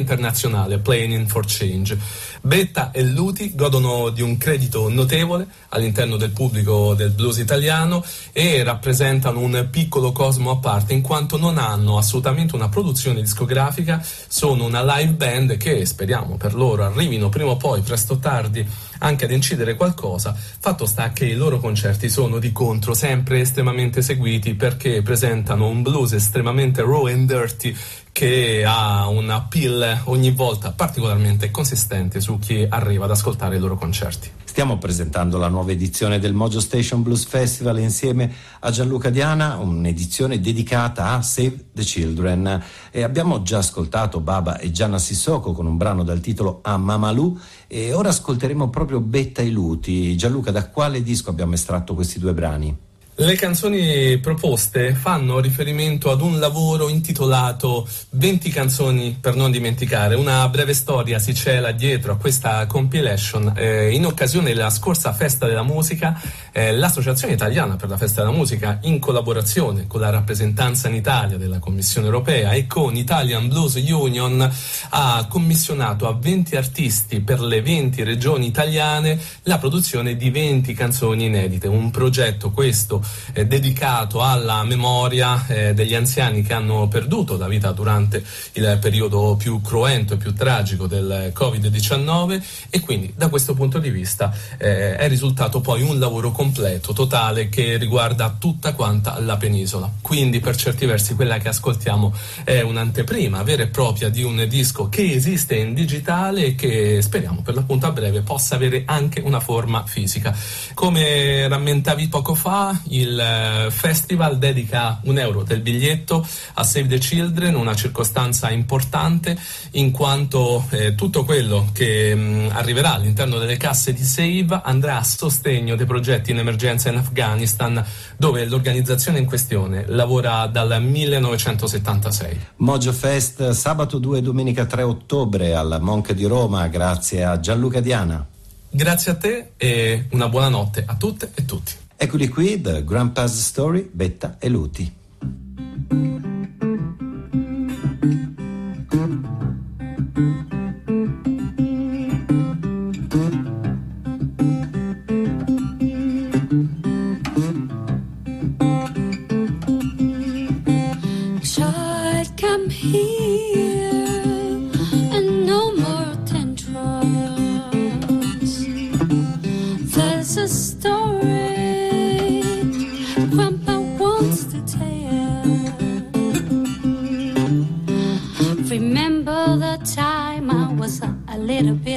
internazionale 0.55 0.79
Playing 0.79 1.27
for 1.27 1.45
Change. 1.45 1.97
Betta 2.41 2.91
e 2.91 3.03
Luti 3.03 3.53
godono 3.55 4.09
di 4.09 4.21
un 4.21 4.37
credito 4.37 4.87
notevole 4.87 5.47
all'interno 5.69 6.15
del 6.15 6.29
pubblico 6.29 6.93
del 6.93 7.09
blues 7.09 7.37
italiano 7.37 8.03
e 8.31 8.63
rappresentano 8.63 9.39
un 9.39 9.67
piccolo 9.69 10.11
cosmo 10.11 10.51
a 10.51 10.57
parte 10.57 10.93
in 10.93 11.01
quanto 11.01 11.37
non 11.37 11.57
hanno 11.57 11.97
assolutamente 11.97 12.55
una 12.55 12.69
produzione 12.69 13.21
discografica, 13.21 14.03
sono 14.27 14.63
una 14.63 14.83
live 14.83 15.13
band 15.13 15.57
che 15.57 15.85
speriamo 15.85 16.37
per 16.37 16.53
loro 16.53 16.83
arrivino 16.83 17.29
prima 17.29 17.51
o 17.51 17.57
poi, 17.57 17.81
presto 17.81 18.13
o 18.13 18.17
tardi, 18.17 18.65
anche 18.99 19.25
ad 19.25 19.31
incidere 19.31 19.75
qualcosa. 19.75 20.35
Fatto 20.35 20.85
sta 20.85 21.11
che 21.11 21.25
i 21.25 21.35
loro 21.35 21.59
concerti 21.59 22.09
sono 22.09 22.39
di 22.39 22.51
contro 22.51 22.93
sempre 22.93 23.39
estremamente 23.39 24.01
seguiti 24.01 24.55
perché 24.55 25.01
presentano 25.01 25.67
un 25.67 25.81
blues 25.81 26.13
estremamente 26.13 26.81
raw 26.81 27.05
and 27.05 27.27
dirty 27.27 27.75
che 28.11 28.63
ha 28.65 29.07
un 29.07 29.29
appeal 29.29 30.01
ogni 30.05 30.31
volta 30.31 30.71
particolarmente 30.71 31.51
consistente 31.51 32.21
su 32.21 32.39
chi 32.39 32.65
arriva 32.67 33.05
ad 33.05 33.11
ascoltare 33.11 33.57
i 33.57 33.59
loro 33.59 33.75
concerti. 33.75 34.31
Stiamo 34.55 34.77
presentando 34.77 35.37
la 35.37 35.49
nuova 35.49 35.73
edizione 35.73 36.17
del 36.17 36.33
Mojo 36.33 36.61
Station 36.61 37.03
Blues 37.03 37.25
Festival 37.25 37.77
insieme 37.77 38.33
a 38.61 38.71
Gianluca 38.71 39.09
Diana, 39.09 39.57
un'edizione 39.57 40.39
dedicata 40.39 41.09
a 41.09 41.21
Save 41.21 41.71
the 41.73 41.83
Children. 41.83 42.63
E 42.89 43.03
abbiamo 43.03 43.41
già 43.41 43.57
ascoltato 43.57 44.21
Baba 44.21 44.57
e 44.57 44.71
Gianna 44.71 44.97
Sissoko 44.97 45.51
con 45.51 45.65
un 45.65 45.75
brano 45.75 46.05
dal 46.05 46.21
titolo 46.21 46.59
A 46.61 46.77
Mamalu 46.77 47.37
e 47.67 47.91
ora 47.91 48.07
ascolteremo 48.07 48.69
proprio 48.69 49.01
Betta 49.01 49.41
e 49.41 49.49
Luti. 49.49 50.15
Gianluca, 50.15 50.51
da 50.51 50.69
quale 50.69 51.03
disco 51.03 51.29
abbiamo 51.29 51.53
estratto 51.55 51.93
questi 51.93 52.17
due 52.17 52.33
brani? 52.33 52.84
Le 53.17 53.35
canzoni 53.35 54.17
proposte 54.17 54.93
fanno 54.93 55.39
riferimento 55.39 56.11
ad 56.11 56.19
un 56.19 56.37
lavoro 56.37 56.89
intitolato 56.89 57.87
20 58.09 58.49
canzoni 58.49 59.17
per 59.21 59.35
non 59.35 59.51
dimenticare. 59.51 60.15
Una 60.15 60.49
breve 60.49 60.73
storia 60.73 61.17
si 61.17 61.33
cela 61.33 61.71
dietro 61.71 62.11
a 62.11 62.17
questa 62.17 62.65
compilation. 62.65 63.53
Eh, 63.55 63.93
in 63.93 64.05
occasione 64.05 64.53
della 64.53 64.69
scorsa 64.69 65.13
festa 65.13 65.47
della 65.47 65.63
musica, 65.63 66.21
eh, 66.51 66.73
l'Associazione 66.73 67.35
Italiana 67.35 67.77
per 67.77 67.87
la 67.87 67.95
Festa 67.95 68.21
della 68.21 68.35
Musica, 68.35 68.79
in 68.81 68.99
collaborazione 68.99 69.87
con 69.87 70.01
la 70.01 70.09
rappresentanza 70.09 70.89
in 70.89 70.95
Italia 70.95 71.37
della 71.37 71.59
Commissione 71.59 72.07
Europea 72.07 72.51
e 72.51 72.67
con 72.67 72.97
Italian 72.97 73.47
Blues 73.47 73.75
Union, 73.75 74.51
ha 74.89 75.25
commissionato 75.29 76.05
a 76.09 76.17
20 76.19 76.57
artisti 76.57 77.21
per 77.21 77.39
le 77.39 77.61
20 77.61 78.03
regioni 78.03 78.47
italiane 78.47 79.17
la 79.43 79.57
produzione 79.57 80.17
di 80.17 80.29
20 80.29 80.73
canzoni 80.73 81.27
inedite. 81.27 81.69
Un 81.69 81.91
progetto 81.91 82.51
questo 82.51 83.03
eh, 83.33 83.45
dedicato 83.45 84.23
alla 84.23 84.63
memoria 84.63 85.45
eh, 85.47 85.73
degli 85.73 85.95
anziani 85.95 86.41
che 86.41 86.53
hanno 86.53 86.87
perduto 86.87 87.37
la 87.37 87.47
vita 87.47 87.71
durante 87.71 88.23
il 88.53 88.77
periodo 88.79 89.35
più 89.35 89.61
cruento 89.61 90.13
e 90.13 90.17
più 90.17 90.33
tragico 90.33 90.87
del 90.87 91.31
Covid-19 91.35 92.41
e 92.69 92.79
quindi 92.79 93.13
da 93.15 93.29
questo 93.29 93.53
punto 93.53 93.79
di 93.79 93.89
vista 93.89 94.33
eh, 94.57 94.95
è 94.95 95.07
risultato 95.07 95.61
poi 95.61 95.81
un 95.81 95.99
lavoro 95.99 96.31
completo, 96.31 96.93
totale, 96.93 97.49
che 97.49 97.77
riguarda 97.77 98.35
tutta 98.37 98.73
quanta 98.73 99.19
la 99.19 99.37
penisola. 99.37 99.91
Quindi 100.01 100.39
per 100.39 100.55
certi 100.55 100.85
versi 100.85 101.15
quella 101.15 101.37
che 101.37 101.49
ascoltiamo 101.49 102.13
è 102.43 102.61
un'anteprima 102.61 103.43
vera 103.43 103.63
e 103.63 103.67
propria 103.67 104.09
di 104.09 104.23
un 104.23 104.45
disco 104.47 104.89
che 104.89 105.11
esiste 105.11 105.55
in 105.55 105.73
digitale 105.73 106.45
e 106.45 106.55
che 106.55 107.01
speriamo 107.01 107.41
per 107.41 107.55
l'appunto 107.55 107.87
a 107.87 107.91
breve 107.91 108.21
possa 108.21 108.55
avere 108.55 108.83
anche 108.85 109.21
una 109.21 109.39
forma 109.39 109.83
fisica. 109.85 110.35
Come 110.73 111.47
rammentavi 111.47 112.07
poco 112.07 112.35
fa, 112.35 112.79
il 112.99 113.19
eh, 113.19 113.71
festival 113.71 114.37
dedica 114.37 114.99
un 115.03 115.17
euro 115.17 115.43
del 115.43 115.61
biglietto 115.61 116.25
a 116.53 116.63
Save 116.63 116.87
the 116.87 116.97
Children, 116.97 117.55
una 117.55 117.75
circostanza 117.75 118.49
importante 118.49 119.37
in 119.71 119.91
quanto 119.91 120.65
eh, 120.69 120.95
tutto 120.95 121.23
quello 121.25 121.69
che 121.73 122.15
mh, 122.15 122.19
mm, 122.19 122.47
arriverà 122.51 122.93
all'interno 122.93 123.37
delle 123.37 123.57
casse 123.57 123.93
di 123.93 124.03
Save 124.03 124.61
andrà 124.63 124.97
a 124.97 125.03
sostegno 125.03 125.75
dei 125.75 125.85
progetti 125.85 126.31
in 126.31 126.39
emergenza 126.39 126.89
in 126.89 126.97
Afghanistan 126.97 127.83
dove 128.17 128.45
l'organizzazione 128.45 129.19
in 129.19 129.25
questione 129.25 129.85
lavora 129.87 130.47
dal 130.47 130.81
1976. 130.81 132.39
Mojo 132.57 132.93
Fest 132.93 133.49
sabato 133.51 133.97
2 133.97 134.19
e 134.19 134.21
domenica 134.21 134.65
3 134.65 134.83
ottobre 134.83 135.55
al 135.55 135.77
Monk 135.81 136.13
di 136.13 136.25
Roma 136.25 136.67
grazie 136.67 137.23
a 137.23 137.39
Gianluca 137.39 137.79
Diana. 137.79 138.25
Grazie 138.69 139.11
a 139.11 139.15
te 139.15 139.51
e 139.57 140.07
una 140.11 140.27
buona 140.27 140.49
notte 140.49 140.83
a 140.85 140.95
tutte 140.95 141.31
e 141.33 141.45
tutti. 141.45 141.84
Eccoli 141.97 142.27
qui, 142.27 142.59
The 142.59 142.83
Grandpa's 142.83 143.39
Story, 143.39 143.89
Betta 143.91 144.35
e 144.37 144.49
Luti. 144.49 144.93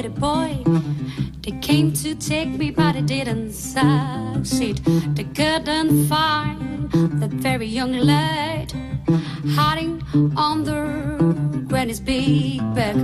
the 0.09 0.19
boy. 0.19 0.63
They 1.41 1.51
came 1.59 1.93
to 1.93 2.15
take 2.15 2.49
me, 2.49 2.71
but 2.71 2.95
it 2.95 3.05
didn't 3.05 3.53
succeed. 3.53 4.77
They 5.15 5.23
couldn't 5.23 6.07
find 6.07 6.91
that 7.21 7.31
very 7.31 7.67
young 7.67 7.93
lad 7.93 8.73
hiding 9.55 10.03
under 10.35 11.17
granny's 11.67 11.99
big 11.99 12.59
back 12.75 12.95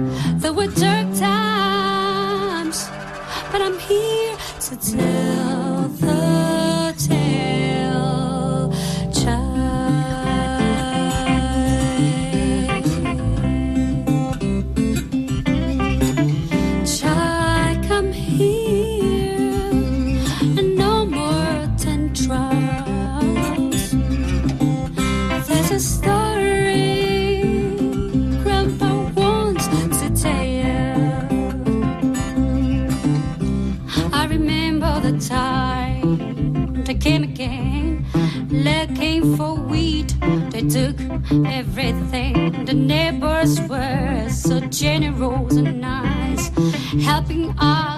There 0.42 0.54
were 0.54 0.68
dark 0.68 1.08
times, 1.16 2.90
but 3.52 3.62
I'm 3.62 3.78
here 3.80 4.38
to 4.62 4.76
tell 4.76 5.88
the 5.88 6.45
and 45.58 45.86
eyes, 45.86 46.50
helping 47.04 47.54
us. 47.58 47.95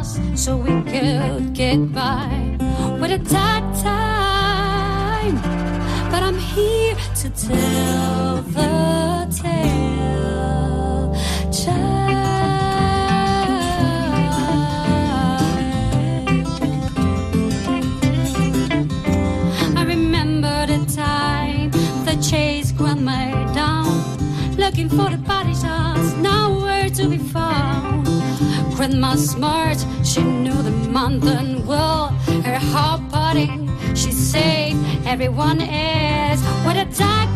Grandma 28.98 29.16
smart, 29.16 29.78
she 30.04 30.24
knew 30.24 30.60
the 30.64 30.72
mountain 30.72 31.68
well. 31.68 32.08
Her 32.44 32.58
heart 32.58 33.02
parting, 33.12 33.70
she 33.94 34.12
saved 34.12 34.80
everyone 35.06 35.62
else. 35.62 36.42
What 36.66 36.78
a 36.78 36.86
time, 36.86 37.27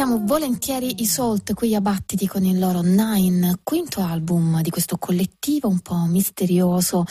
ascoltiamo 0.00 0.26
volentieri 0.26 1.02
i 1.02 1.04
Salt 1.04 1.52
qui 1.52 1.74
a 1.74 1.82
con 2.26 2.42
il 2.44 2.58
loro 2.58 2.80
Nine, 2.80 3.58
quinto 3.62 4.00
album 4.00 4.62
di 4.62 4.70
questo 4.70 4.96
collettivo 4.96 5.68
un 5.68 5.80
po' 5.80 6.06
misterioso, 6.06 7.04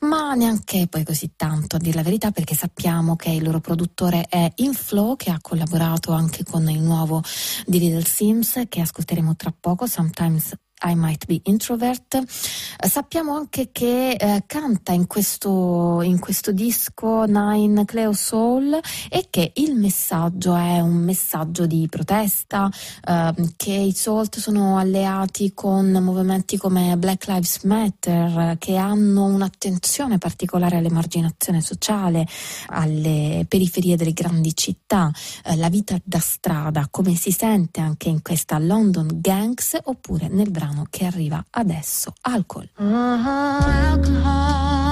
ma 0.00 0.34
neanche 0.34 0.86
poi 0.86 1.02
così 1.02 1.32
tanto 1.34 1.74
a 1.74 1.78
dire 1.80 1.96
la 1.96 2.04
verità 2.04 2.30
perché 2.30 2.54
sappiamo 2.54 3.16
che 3.16 3.30
il 3.30 3.42
loro 3.42 3.58
produttore 3.58 4.26
è 4.28 4.48
Inflow 4.56 5.16
che 5.16 5.30
ha 5.30 5.38
collaborato 5.40 6.12
anche 6.12 6.44
con 6.44 6.70
il 6.70 6.80
nuovo 6.80 7.20
di 7.66 7.80
Little 7.80 8.04
Sims 8.04 8.62
che 8.68 8.80
ascolteremo 8.80 9.34
tra 9.34 9.52
poco, 9.58 9.86
Sometimes 9.86 10.54
i 10.84 10.94
Might 10.94 11.26
Be 11.26 11.40
Introvert. 11.44 12.22
Sappiamo 12.26 13.34
anche 13.34 13.68
che 13.72 14.12
eh, 14.12 14.44
canta 14.46 14.92
in 14.92 15.06
questo, 15.06 16.00
in 16.02 16.18
questo, 16.18 16.52
disco 16.52 17.24
Nine 17.24 17.84
Cleo 17.84 18.12
Soul 18.12 18.78
e 19.08 19.26
che 19.30 19.52
il 19.56 19.74
messaggio 19.74 20.54
è 20.54 20.80
un 20.80 20.96
messaggio 20.96 21.66
di 21.66 21.86
protesta, 21.88 22.70
eh, 23.04 23.34
che 23.56 23.72
i 23.72 23.92
Salt 23.92 24.38
sono 24.38 24.78
alleati 24.78 25.52
con 25.54 25.90
movimenti 25.90 26.56
come 26.56 26.96
Black 26.96 27.26
Lives 27.26 27.62
Matter, 27.64 28.56
che 28.58 28.76
hanno 28.76 29.24
un'attenzione 29.26 30.18
particolare 30.18 30.76
all'emarginazione 30.76 31.60
sociale, 31.60 32.26
alle 32.68 33.44
periferie 33.46 33.96
delle 33.96 34.12
grandi 34.12 34.54
città, 34.56 35.12
eh, 35.44 35.56
la 35.56 35.68
vita 35.68 35.98
da 36.02 36.18
strada, 36.18 36.88
come 36.90 37.14
si 37.14 37.30
sente 37.30 37.80
anche 37.80 38.08
in 38.08 38.22
questa 38.22 38.58
London 38.58 39.08
Gangs 39.12 39.78
oppure 39.84 40.28
nel 40.28 40.50
brano 40.50 40.69
brano 40.70 40.86
che 40.88 41.04
arriva 41.04 41.44
adesso, 41.50 42.12
Alcol. 42.22 42.68
Uh-huh, 42.76 42.86
alcohol. 42.86 44.89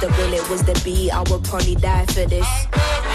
The 0.00 0.08
bullet 0.16 0.48
was 0.48 0.62
the 0.62 0.80
beat, 0.82 1.10
I 1.10 1.20
would 1.30 1.44
probably 1.44 1.74
die 1.74 2.06
for 2.06 2.24
this. 2.24 2.46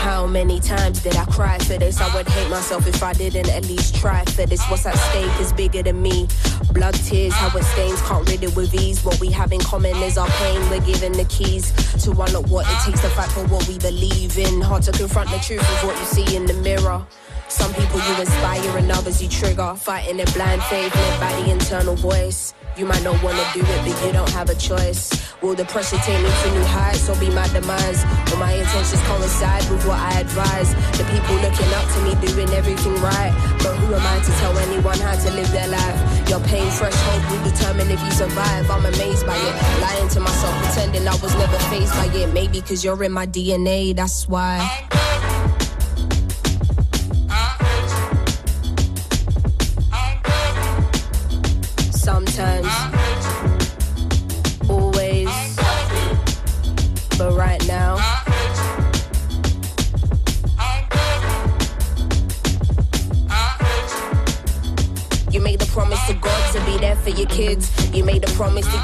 How 0.06 0.28
many 0.28 0.60
times 0.60 1.02
did 1.02 1.16
I 1.16 1.26
cry 1.26 1.58
for 1.58 1.78
this? 1.78 2.00
I 2.00 2.16
would 2.16 2.28
hate 2.28 2.50
myself 2.50 2.86
if 2.88 3.02
I 3.02 3.14
didn't 3.14 3.50
at 3.50 3.68
least 3.68 3.96
try 3.96 4.24
for 4.26 4.46
this. 4.46 4.64
What's 4.70 4.86
at 4.86 4.96
stake 4.96 5.40
is 5.40 5.52
bigger 5.52 5.82
than 5.82 6.02
me. 6.02 6.28
Blood, 6.74 6.94
tears, 6.94 7.34
how 7.34 7.58
it 7.58 7.64
stains, 7.64 8.00
can't 8.04 8.30
rid 8.30 8.44
it 8.44 8.56
with 8.56 8.74
ease. 8.76 9.04
What 9.04 9.20
we 9.20 9.32
have 9.32 9.52
in 9.52 9.62
common 9.62 9.96
is 10.04 10.18
our 10.18 10.28
pain. 10.28 10.62
We're 10.70 10.86
given 10.86 11.14
the 11.14 11.26
keys 11.26 11.72
to 12.04 12.12
unlock 12.12 12.48
what 12.48 12.68
it 12.70 12.78
takes 12.86 13.02
to 13.02 13.10
fight 13.10 13.32
for 13.32 13.48
what 13.48 13.68
we 13.68 13.80
believe 13.80 14.38
in. 14.38 14.62
Hard 14.62 14.84
to 14.84 14.92
confront 14.92 15.32
the 15.32 15.40
truth 15.40 15.62
of 15.62 15.88
what 15.88 15.98
you 15.98 16.06
see 16.06 16.36
in 16.36 16.46
the 16.46 16.54
mirror. 16.54 17.04
Some 17.48 17.74
people 17.74 18.00
you 18.00 18.20
inspire 18.20 18.78
and 18.78 18.92
others 18.92 19.24
you 19.24 19.30
trigger. 19.30 19.74
Fighting 19.76 20.20
in 20.20 20.28
blind 20.34 20.62
faith 20.64 20.94
led 20.94 21.20
by 21.20 21.42
the 21.42 21.52
internal 21.52 21.96
voice. 21.96 22.54
You 22.78 22.86
might 22.86 23.04
not 23.04 23.22
wanna 23.24 23.44
do 23.54 23.62
it, 23.62 23.86
but 23.86 24.06
you 24.06 24.12
don't 24.12 24.30
have 24.32 24.50
a 24.50 24.56
choice. 24.56 25.15
Will 25.46 25.54
the 25.54 25.66
pressure 25.66 25.98
take 25.98 26.18
me 26.24 26.30
to 26.42 26.52
new 26.58 26.66
heights 26.74 27.08
or 27.08 27.16
be 27.20 27.30
my 27.30 27.48
demise? 27.50 28.04
Will 28.32 28.38
my 28.38 28.54
intentions 28.54 29.00
coincide 29.04 29.62
with 29.70 29.86
what 29.86 30.00
I 30.00 30.22
advise? 30.22 30.74
The 30.98 31.06
people 31.06 31.36
looking 31.38 31.70
up 31.78 31.86
to 31.86 32.00
me 32.02 32.12
doing 32.26 32.50
everything 32.50 32.96
right. 32.96 33.30
But 33.62 33.78
who 33.78 33.94
am 33.94 34.02
I 34.02 34.18
to 34.26 34.32
tell 34.42 34.58
anyone 34.58 34.98
how 34.98 35.14
to 35.14 35.32
live 35.38 35.52
their 35.52 35.68
life? 35.68 36.30
Your 36.30 36.40
pain 36.40 36.68
threshold 36.72 37.22
will 37.30 37.44
determine 37.44 37.92
if 37.92 38.04
you 38.04 38.12
survive. 38.12 38.72
I'm 38.72 38.88
amazed 38.88 39.28
by 39.28 39.38
it. 39.38 39.82
Lying 39.82 40.10
to 40.18 40.20
myself, 40.20 40.56
pretending 40.66 41.08
I 41.08 41.16
was 41.22 41.36
never 41.36 41.60
faced 41.70 41.94
by 41.94 42.06
it. 42.06 42.34
Maybe 42.34 42.62
cause 42.62 42.84
you're 42.84 43.04
in 43.04 43.12
my 43.12 43.28
DNA, 43.28 43.96
that's 43.96 44.28
why. 44.28 45.05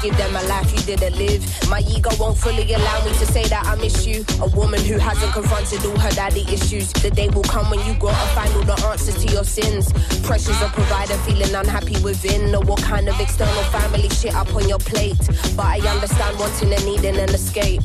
Give 0.02 0.16
them 0.16 0.34
a 0.34 0.42
life 0.48 0.70
you 0.74 0.82
didn't 0.82 1.16
live. 1.16 1.40
My 1.68 1.80
ego 1.80 2.10
won't 2.18 2.36
fully 2.36 2.70
allow 2.72 3.04
me 3.04 3.12
to 3.12 3.26
say 3.26 3.44
that 3.48 3.64
I 3.64 3.76
miss 3.76 4.04
you. 4.04 4.24
A 4.40 4.48
woman 4.48 4.80
who 4.80 4.98
hasn't 4.98 5.32
confronted 5.32 5.84
all 5.86 5.98
her 5.98 6.10
daddy 6.10 6.44
issues. 6.52 6.92
The 6.92 7.10
day 7.10 7.28
will 7.28 7.44
come 7.44 7.70
when 7.70 7.78
you 7.86 7.94
gotta 7.94 8.26
find 8.34 8.52
all 8.54 8.64
the 8.64 8.78
answers 8.86 9.24
to 9.24 9.32
your 9.32 9.44
sins. 9.44 9.92
Pressures 10.22 10.60
of 10.60 10.72
provider, 10.72 11.14
feeling 11.18 11.54
unhappy 11.54 12.00
within. 12.02 12.54
Or 12.54 12.62
what 12.62 12.82
kind 12.82 13.08
of 13.08 13.18
external 13.20 13.62
family 13.70 14.08
shit 14.08 14.34
up 14.34 14.52
on 14.54 14.68
your 14.68 14.78
plate. 14.80 15.22
But 15.56 15.66
I 15.66 15.78
understand 15.88 16.38
wanting 16.38 16.72
and 16.72 16.84
needing 16.84 17.16
an 17.16 17.30
escape. 17.30 17.82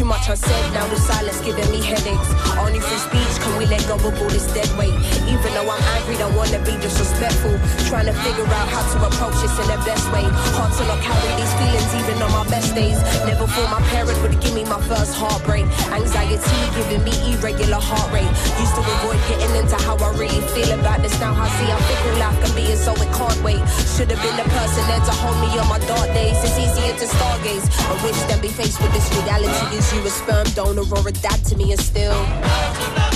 Too 0.00 0.08
much 0.08 0.30
unsaid, 0.30 0.72
now 0.72 0.88
with 0.88 1.04
silence 1.04 1.44
giving 1.44 1.68
me 1.68 1.84
headaches. 1.84 2.32
Only 2.56 2.80
through 2.80 3.04
speech 3.04 3.36
can 3.36 3.52
we 3.60 3.68
let 3.68 3.84
go 3.84 4.00
of 4.00 4.16
all 4.16 4.32
this 4.32 4.48
dead 4.56 4.72
weight. 4.80 4.96
Even 5.28 5.52
though 5.52 5.68
I'm 5.68 5.84
angry, 6.00 6.16
don't 6.16 6.32
wanna 6.32 6.56
be 6.64 6.72
disrespectful. 6.80 7.52
Trying 7.84 8.08
to 8.08 8.16
figure 8.24 8.48
out 8.48 8.68
how 8.72 8.80
to 8.80 8.96
approach 9.04 9.36
this 9.44 9.52
in 9.60 9.68
the 9.68 9.76
best 9.84 10.08
way. 10.08 10.24
Hard 10.56 10.72
to 10.80 10.88
not 10.88 11.04
carry 11.04 11.36
these 11.36 11.52
feelings 11.60 11.92
even 12.00 12.16
on 12.24 12.32
my 12.32 12.48
best 12.48 12.72
days. 12.72 12.96
Never 13.28 13.44
thought 13.44 13.68
my 13.68 13.84
parents 13.92 14.16
would 14.24 14.40
give 14.40 14.56
me 14.56 14.64
my 14.64 14.80
first 14.88 15.12
heartbreak. 15.20 15.68
Anxiety 15.92 16.60
giving 16.72 17.04
me 17.04 17.12
irregular 17.36 17.76
heart 17.76 18.08
rate. 18.08 18.32
Used 18.56 18.72
to 18.80 18.80
avoid 18.80 19.20
getting 19.28 19.52
into 19.52 19.76
how 19.84 20.00
I 20.00 20.16
really 20.16 20.40
feel 20.56 20.72
about 20.80 21.04
this. 21.04 21.12
Now 21.20 21.36
I 21.36 21.44
see 21.60 21.68
I'm 21.68 21.76
fickle 21.84 22.16
life 22.16 22.40
can 22.40 22.52
be, 22.56 22.72
so 22.72 22.96
it 22.96 23.12
can't 23.12 23.36
wait. 23.44 23.60
Should 24.00 24.08
have 24.08 24.22
been 24.24 24.36
the 24.40 24.48
person 24.48 24.80
there 24.88 25.04
to 25.04 25.12
hold 25.20 25.36
me 25.44 25.52
on 25.60 25.68
my 25.68 25.76
dark 25.84 26.08
days. 26.16 26.40
It's 26.40 26.56
easier 26.56 26.96
to 26.96 27.04
stargaze. 27.04 27.68
I 27.84 27.92
wish 28.00 28.16
than 28.32 28.40
be 28.40 28.48
faced 28.48 28.80
with 28.80 28.96
this 28.96 29.04
reality. 29.12 29.76
You 29.92 30.06
a 30.06 30.10
sperm 30.10 30.46
donor 30.54 30.82
or 30.94 31.08
a 31.08 31.12
dad 31.12 31.44
to 31.46 31.56
me, 31.56 31.72
and 31.72 31.80
still. 31.80 33.09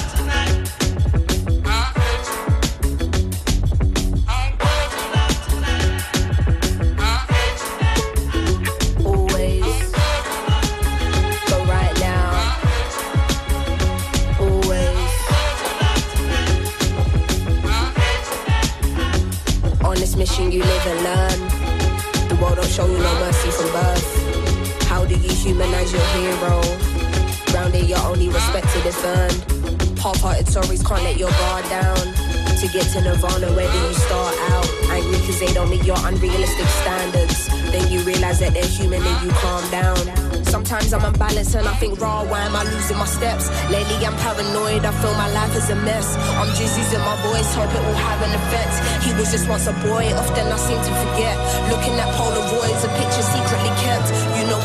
Earned. 30.34 30.46
Half-hearted 30.46 30.48
stories 30.48 30.82
can't 30.82 31.02
let 31.02 31.18
your 31.18 31.30
guard 31.30 31.64
down. 31.68 32.14
To 32.58 32.68
get 32.68 32.86
to 32.92 33.00
Nirvana, 33.02 33.52
where 33.54 33.70
do 33.70 33.78
you 33.78 33.94
start 33.94 34.34
out? 34.50 34.66
Angry 34.90 35.18
cause 35.26 35.40
they 35.40 35.52
don't 35.52 35.68
meet 35.68 35.84
your 35.84 35.98
unrealistic 35.98 36.66
standards. 36.66 37.48
Then 37.72 37.90
you 37.90 38.00
realize 38.00 38.38
that 38.40 38.54
they're 38.54 38.64
human 38.64 39.02
and 39.02 39.26
you 39.26 39.30
calm 39.42 39.62
down. 39.70 39.98
Sometimes 40.46 40.92
I'm 40.92 41.04
unbalanced 41.04 41.56
and 41.56 41.66
I 41.66 41.74
think, 41.74 42.00
raw, 42.00 42.22
why 42.24 42.46
am 42.46 42.54
I 42.54 42.62
losing 42.62 42.96
my 42.96 43.06
steps? 43.06 43.50
Lately 43.70 43.98
I'm 44.06 44.14
paranoid, 44.22 44.86
I 44.86 44.92
feel 45.02 45.12
my 45.14 45.28
life 45.34 45.54
is 45.56 45.68
a 45.68 45.74
mess. 45.74 46.16
I'm 46.38 46.46
just 46.54 46.78
using 46.78 47.02
my 47.02 47.18
voice, 47.26 47.50
hope 47.58 47.74
it 47.74 47.82
will 47.82 47.98
have 47.98 48.22
an 48.22 48.32
effect. 48.38 48.74
He 49.02 49.10
was 49.18 49.32
just 49.34 49.48
once 49.48 49.66
a 49.66 49.74
boy, 49.82 50.14
often 50.14 50.46
I 50.46 50.56
seem 50.56 50.78
to 50.78 50.92
forget. 51.02 51.34
Looking 51.68 51.98
at 51.98 52.06
Polaroids, 52.14 52.86
a 52.86 52.90
picture 52.94 53.26
secretly 53.26 53.34
kept. 53.34 53.34
You 53.34 53.42
know 53.42 53.43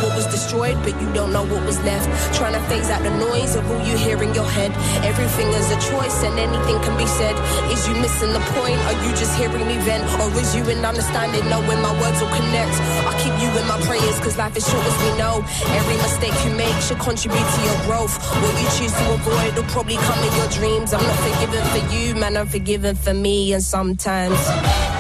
what 0.01 0.15
was 0.15 0.27
destroyed, 0.27 0.77
but 0.83 0.99
you 1.01 1.07
don't 1.13 1.31
know 1.31 1.43
what 1.43 1.63
was 1.65 1.79
left. 1.83 2.07
Trying 2.35 2.53
to 2.53 2.63
phase 2.67 2.89
out 2.89 3.03
the 3.03 3.11
noise 3.17 3.55
of 3.55 3.69
all 3.71 3.81
you 3.85 3.97
hear 3.97 4.21
in 4.23 4.33
your 4.33 4.49
head. 4.57 4.71
Everything 5.05 5.47
is 5.53 5.71
a 5.71 5.79
choice 5.91 6.23
and 6.23 6.37
anything 6.39 6.79
can 6.81 6.95
be 6.97 7.05
said. 7.05 7.35
Is 7.71 7.87
you 7.87 7.95
missing 7.95 8.31
the 8.33 8.43
point? 8.55 8.79
Are 8.89 8.97
you 9.05 9.11
just 9.15 9.35
hearing 9.37 9.65
me 9.67 9.77
vent? 9.83 10.03
Or 10.21 10.29
is 10.39 10.55
you 10.55 10.63
in 10.69 10.83
understanding, 10.85 11.43
knowing 11.49 11.81
my 11.81 11.93
words 12.01 12.19
will 12.21 12.33
connect? 12.33 12.75
I 13.07 13.13
keep 13.21 13.35
you 13.41 13.49
in 13.59 13.65
my 13.67 13.79
prayers, 13.87 14.19
cause 14.19 14.37
life 14.37 14.55
is 14.55 14.67
short 14.67 14.85
as 14.85 14.97
we 15.03 15.11
know. 15.17 15.43
Every 15.75 15.97
mistake 15.97 16.35
you 16.45 16.51
make 16.55 16.75
should 16.81 16.99
contribute 16.99 17.47
to 17.55 17.59
your 17.63 17.79
growth. 17.87 18.15
What 18.41 18.55
you 18.61 18.67
choose 18.77 18.93
to 18.93 19.05
avoid 19.13 19.55
will 19.55 19.69
probably 19.71 19.97
come 19.97 20.19
in 20.23 20.33
your 20.35 20.49
dreams. 20.49 20.93
I'm 20.93 21.03
not 21.03 21.19
forgiven 21.19 21.63
for 21.73 21.81
you, 21.93 22.15
man, 22.15 22.37
I'm 22.37 22.47
forgiven 22.47 22.95
for 22.95 23.13
me, 23.13 23.53
and 23.53 23.63
sometimes. 23.63 24.37
Sometimes. 24.39 24.98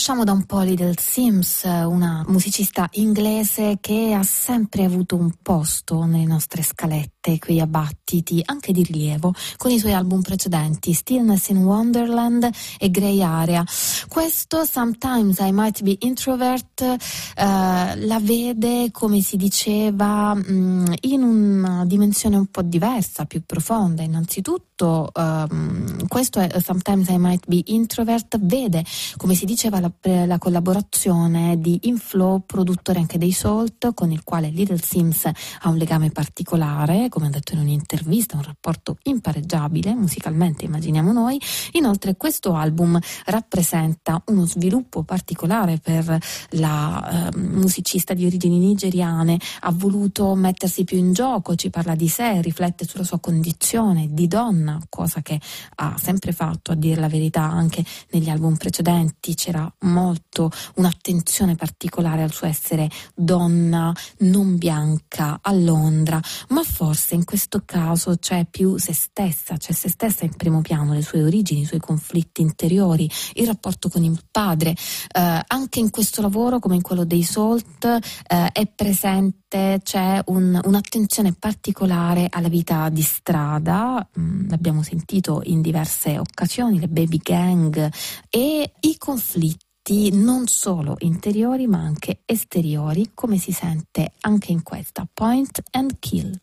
Conosciamo 0.00 0.24
da 0.24 0.32
un 0.32 0.46
po' 0.46 0.62
Little 0.62 0.94
Sims, 0.98 1.64
una 1.64 2.24
musicista 2.26 2.88
inglese 2.92 3.76
che 3.82 4.14
ha 4.14 4.22
sempre 4.22 4.84
avuto 4.84 5.14
un 5.14 5.30
posto 5.42 6.04
nelle 6.04 6.24
nostre 6.24 6.62
scalette 6.62 7.38
qui 7.38 7.60
a 7.60 7.66
Battiti, 7.66 8.40
anche 8.46 8.72
di 8.72 8.82
rilievo, 8.82 9.34
con 9.58 9.70
i 9.70 9.78
suoi 9.78 9.92
album 9.92 10.22
precedenti 10.22 10.94
Stillness 10.94 11.48
in 11.48 11.58
Wonderland 11.58 12.48
e 12.78 12.90
Grey 12.90 13.20
Area. 13.20 13.62
Questo 14.08 14.64
Sometimes 14.64 15.38
I 15.40 15.52
Might 15.52 15.82
Be 15.82 15.96
Introvert 15.98 16.80
eh, 16.80 16.96
la 17.36 18.18
vede, 18.22 18.90
come 18.92 19.20
si 19.20 19.36
diceva, 19.36 20.34
mh, 20.34 20.94
in 21.02 21.22
una 21.22 21.84
dimensione 21.84 22.36
un 22.36 22.46
po' 22.46 22.62
diversa, 22.62 23.26
più 23.26 23.42
profonda. 23.44 24.02
Innanzitutto, 24.02 24.69
ehm, 24.80 26.06
questo 26.08 26.40
è 26.40 26.60
Sometimes 26.60 27.08
I 27.08 27.18
Might 27.18 27.46
Be 27.46 27.62
Introvert, 27.66 28.38
vede, 28.40 28.84
come 29.16 29.34
si 29.34 29.44
diceva, 29.44 29.80
la, 29.80 29.92
la 30.26 30.38
collaborazione 30.38 31.60
di 31.60 31.78
Inflow, 31.82 32.42
produttore 32.46 32.98
anche 32.98 33.18
dei 33.18 33.32
Salt, 33.32 33.92
con 33.94 34.10
il 34.10 34.22
quale 34.24 34.48
Little 34.48 34.80
Sims 34.80 35.26
ha 35.26 35.68
un 35.68 35.76
legame 35.76 36.10
particolare, 36.10 37.08
come 37.08 37.26
ha 37.26 37.30
detto 37.30 37.52
in 37.54 37.60
un'intervista, 37.60 38.36
un 38.36 38.42
rapporto 38.42 38.96
impareggiabile 39.02 39.94
musicalmente, 39.94 40.64
immaginiamo 40.64 41.12
noi. 41.12 41.40
Inoltre 41.72 42.16
questo 42.16 42.54
album 42.54 42.98
rappresenta 43.26 44.22
uno 44.26 44.46
sviluppo 44.46 45.02
particolare 45.02 45.78
per 45.78 46.18
la 46.50 47.30
eh, 47.32 47.36
musicista 47.36 48.14
di 48.14 48.26
origini 48.26 48.58
nigeriane, 48.58 49.38
ha 49.60 49.72
voluto 49.72 50.34
mettersi 50.34 50.84
più 50.84 50.96
in 50.96 51.12
gioco, 51.12 51.54
ci 51.54 51.70
parla 51.70 51.94
di 51.94 52.08
sé, 52.08 52.40
riflette 52.40 52.86
sulla 52.86 53.04
sua 53.04 53.18
condizione 53.18 54.08
di 54.10 54.26
donna 54.26 54.69
donna, 54.70 54.78
cosa 54.88 55.20
che 55.22 55.40
ha 55.76 55.96
sempre 55.98 56.32
fatto, 56.32 56.72
a 56.72 56.74
dire 56.74 57.00
la 57.00 57.08
verità, 57.08 57.42
anche 57.42 57.84
negli 58.10 58.28
album 58.28 58.56
precedenti 58.56 59.34
c'era 59.34 59.70
molto 59.80 60.50
un'attenzione 60.76 61.56
particolare 61.56 62.22
al 62.22 62.32
suo 62.32 62.46
essere 62.46 62.88
donna 63.14 63.94
non 64.18 64.56
bianca 64.56 65.40
a 65.42 65.52
Londra, 65.52 66.20
ma 66.48 66.62
forse 66.62 67.14
in 67.14 67.24
questo 67.24 67.62
caso 67.64 68.16
c'è 68.18 68.46
più 68.48 68.76
se 68.78 68.92
stessa, 68.92 69.56
c'è 69.56 69.72
se 69.72 69.88
stessa 69.88 70.24
in 70.24 70.36
primo 70.36 70.60
piano, 70.60 70.92
le 70.92 71.02
sue 71.02 71.22
origini, 71.22 71.62
i 71.62 71.66
suoi 71.66 71.80
conflitti 71.80 72.42
interiori, 72.42 73.10
il 73.34 73.46
rapporto 73.46 73.88
con 73.88 74.04
il 74.04 74.20
padre. 74.30 74.70
Eh, 74.70 75.42
anche 75.46 75.80
in 75.80 75.90
questo 75.90 76.22
lavoro, 76.22 76.58
come 76.58 76.76
in 76.76 76.82
quello 76.82 77.04
dei 77.04 77.22
Salt, 77.22 77.84
eh, 77.84 78.52
è 78.52 78.66
presente, 78.66 79.38
c'è 79.50 80.22
un, 80.26 80.60
un'attenzione 80.62 81.34
particolare 81.36 82.28
alla 82.30 82.48
vita 82.48 82.88
di 82.88 83.02
strada, 83.02 84.06
mm, 84.18 84.48
l'abbiamo 84.48 84.84
sentito 84.84 85.40
in 85.44 85.60
diverse 85.60 86.18
occasioni, 86.18 86.78
le 86.78 86.86
baby 86.86 87.18
gang 87.18 87.90
e 88.28 88.72
i 88.78 88.96
conflitti 88.96 90.12
non 90.12 90.46
solo 90.46 90.94
interiori 91.00 91.66
ma 91.66 91.78
anche 91.78 92.20
esteriori, 92.26 93.10
come 93.12 93.38
si 93.38 93.50
sente 93.50 94.12
anche 94.20 94.52
in 94.52 94.62
questa 94.62 95.06
Point 95.12 95.62
and 95.72 95.96
Kill. 95.98 96.38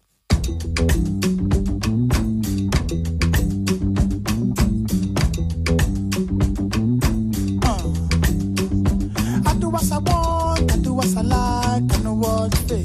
I 9.46 9.60
do 9.60 9.70
what 9.70 9.84
I 9.84 9.98
want, 9.98 10.72
I 10.72 10.78
do 10.82 10.94
what 10.94 11.06
I 11.16 11.22
like. 11.22 11.67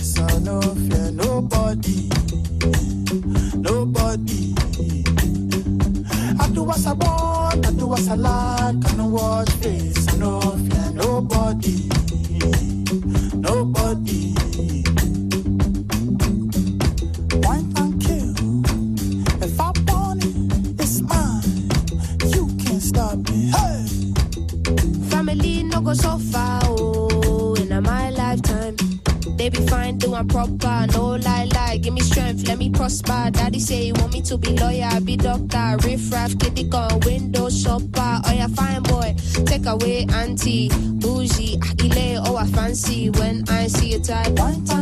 I 0.03 0.38
no 0.40 0.61
fear 0.61 1.12
nobody, 1.12 2.09
nobody. 3.55 4.53
I 6.40 6.48
do 6.53 6.64
what 6.64 6.84
I 6.84 6.92
want, 6.94 7.66
I 7.66 7.70
do 7.70 7.86
what 7.86 8.09
I 8.09 8.14
like. 8.16 8.90
I 8.90 8.96
know 8.96 9.07
what 9.07 9.48
face, 9.62 10.09
I 10.12 10.16
no 10.16 10.40
fear 10.40 10.90
nobody, 10.92 11.88
nobody. 13.34 14.34
Kill. 18.00 18.34
If 19.40 19.61
I 19.61 19.72
want 19.86 20.24
it, 20.24 20.80
it's 20.80 21.00
mine. 21.03 21.70
You 22.34 22.48
can't 22.59 22.82
stop 22.82 23.18
me. 23.30 23.53
Hey. 23.53 23.86
Family 25.11 25.62
no 25.62 25.80
go 25.80 25.94
so 25.94 26.18
far, 26.18 26.61
oh, 26.64 27.55
in 27.55 27.80
my 27.82 28.11
lifetime. 28.11 28.51
They 29.37 29.49
be 29.49 29.66
fine, 29.66 29.99
doing 29.99 30.28
proper, 30.28 30.87
no 30.93 31.16
lie, 31.16 31.49
lie. 31.53 31.78
Give 31.78 31.93
me 31.95 32.01
strength, 32.01 32.47
let 32.47 32.59
me 32.59 32.70
prosper. 32.70 33.30
Daddy 33.33 33.59
say 33.59 33.85
he 33.87 33.93
want 33.93 34.12
me 34.12 34.22
to 34.22 34.39
be 34.39 34.51
lawyer, 34.57 35.01
be 35.01 35.16
doctor, 35.16 35.76
riff 35.85 36.12
raff, 36.12 36.39
kitty 36.39 36.64
gun, 36.64 37.01
window 37.01 37.49
shopper. 37.51 38.20
Oh 38.24 38.33
yeah, 38.33 38.49
fine 38.49 38.83
boy, 38.83 39.14
take 39.47 39.66
away 39.66 40.07
auntie, 40.12 40.68
bougie, 41.01 41.59
ile, 41.83 42.22
oh 42.26 42.37
I 42.37 42.47
fancy 42.47 43.11
when 43.11 43.45
I 43.49 43.66
see 43.66 43.95
a 43.95 44.01
type. 44.01 44.37
Point 44.37 44.70
and 44.70 44.82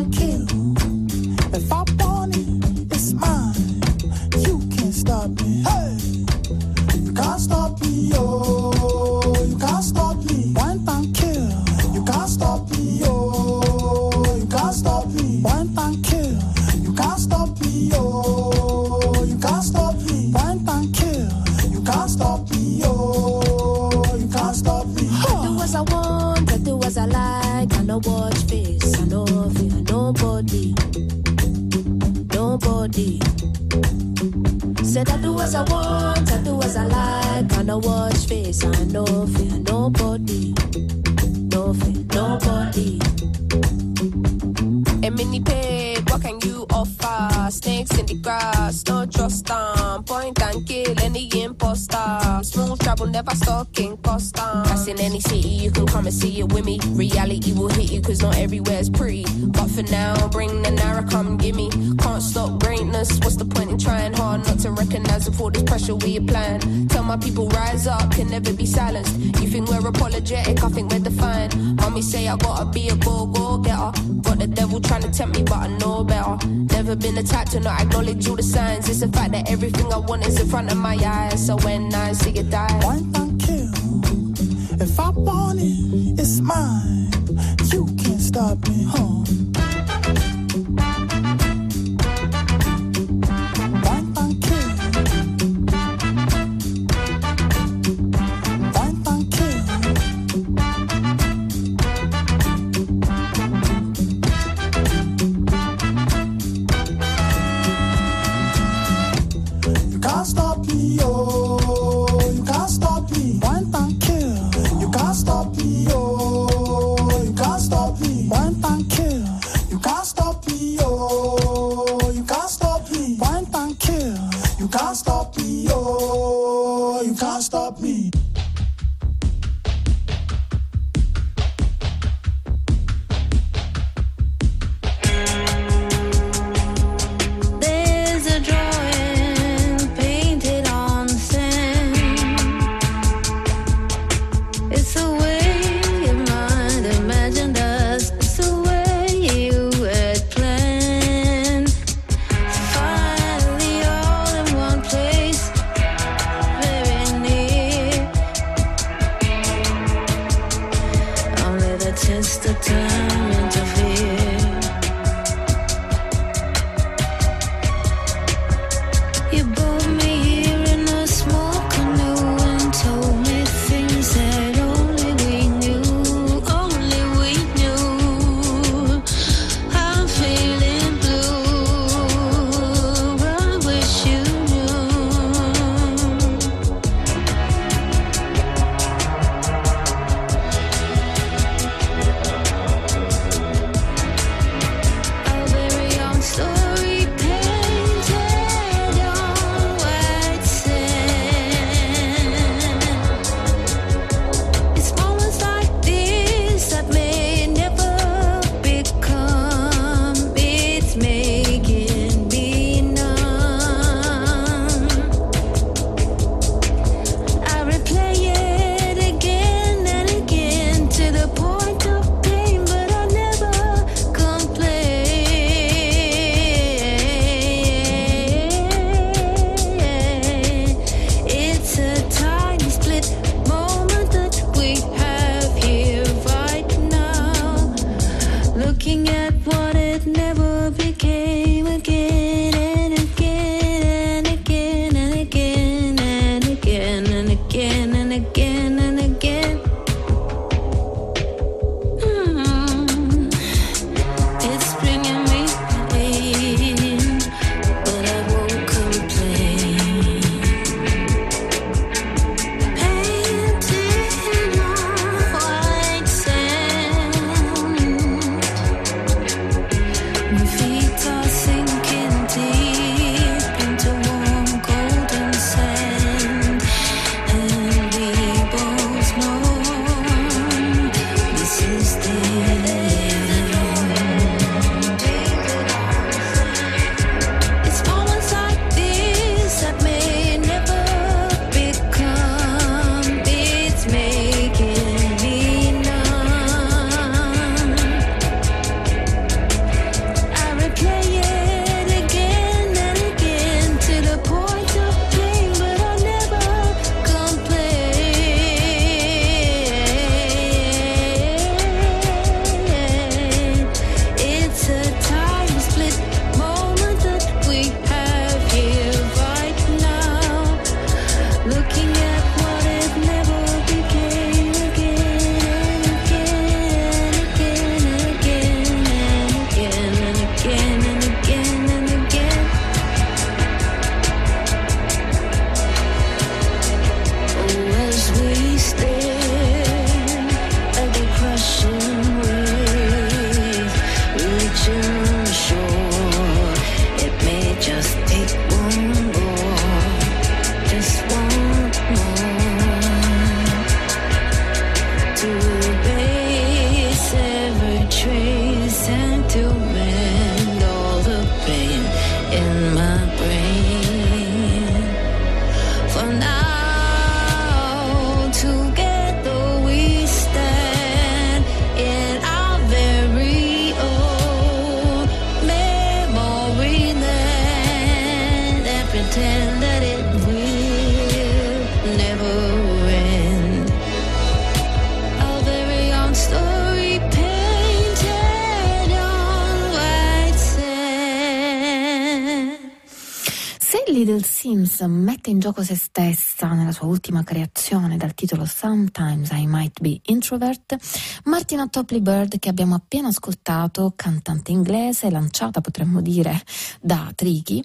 gioco 395.50 395.64
se 395.64 395.74
stessa 395.74 396.52
nella 396.52 396.70
sua 396.70 396.86
ultima 396.86 397.24
creazione 397.24 397.96
dal 397.96 398.14
titolo 398.14 398.44
Sometimes 398.44 399.30
I 399.32 399.46
Might 399.46 399.80
Be 399.80 400.00
Introvert. 400.04 400.76
Martina 401.24 401.66
Topley 401.66 402.00
Bird, 402.00 402.38
che 402.38 402.48
abbiamo 402.48 402.76
appena 402.76 403.08
ascoltato, 403.08 403.92
cantante 403.96 404.52
inglese, 404.52 405.10
lanciata 405.10 405.60
potremmo 405.60 406.00
dire 406.00 406.40
da 406.80 407.10
Tricky. 407.14 407.60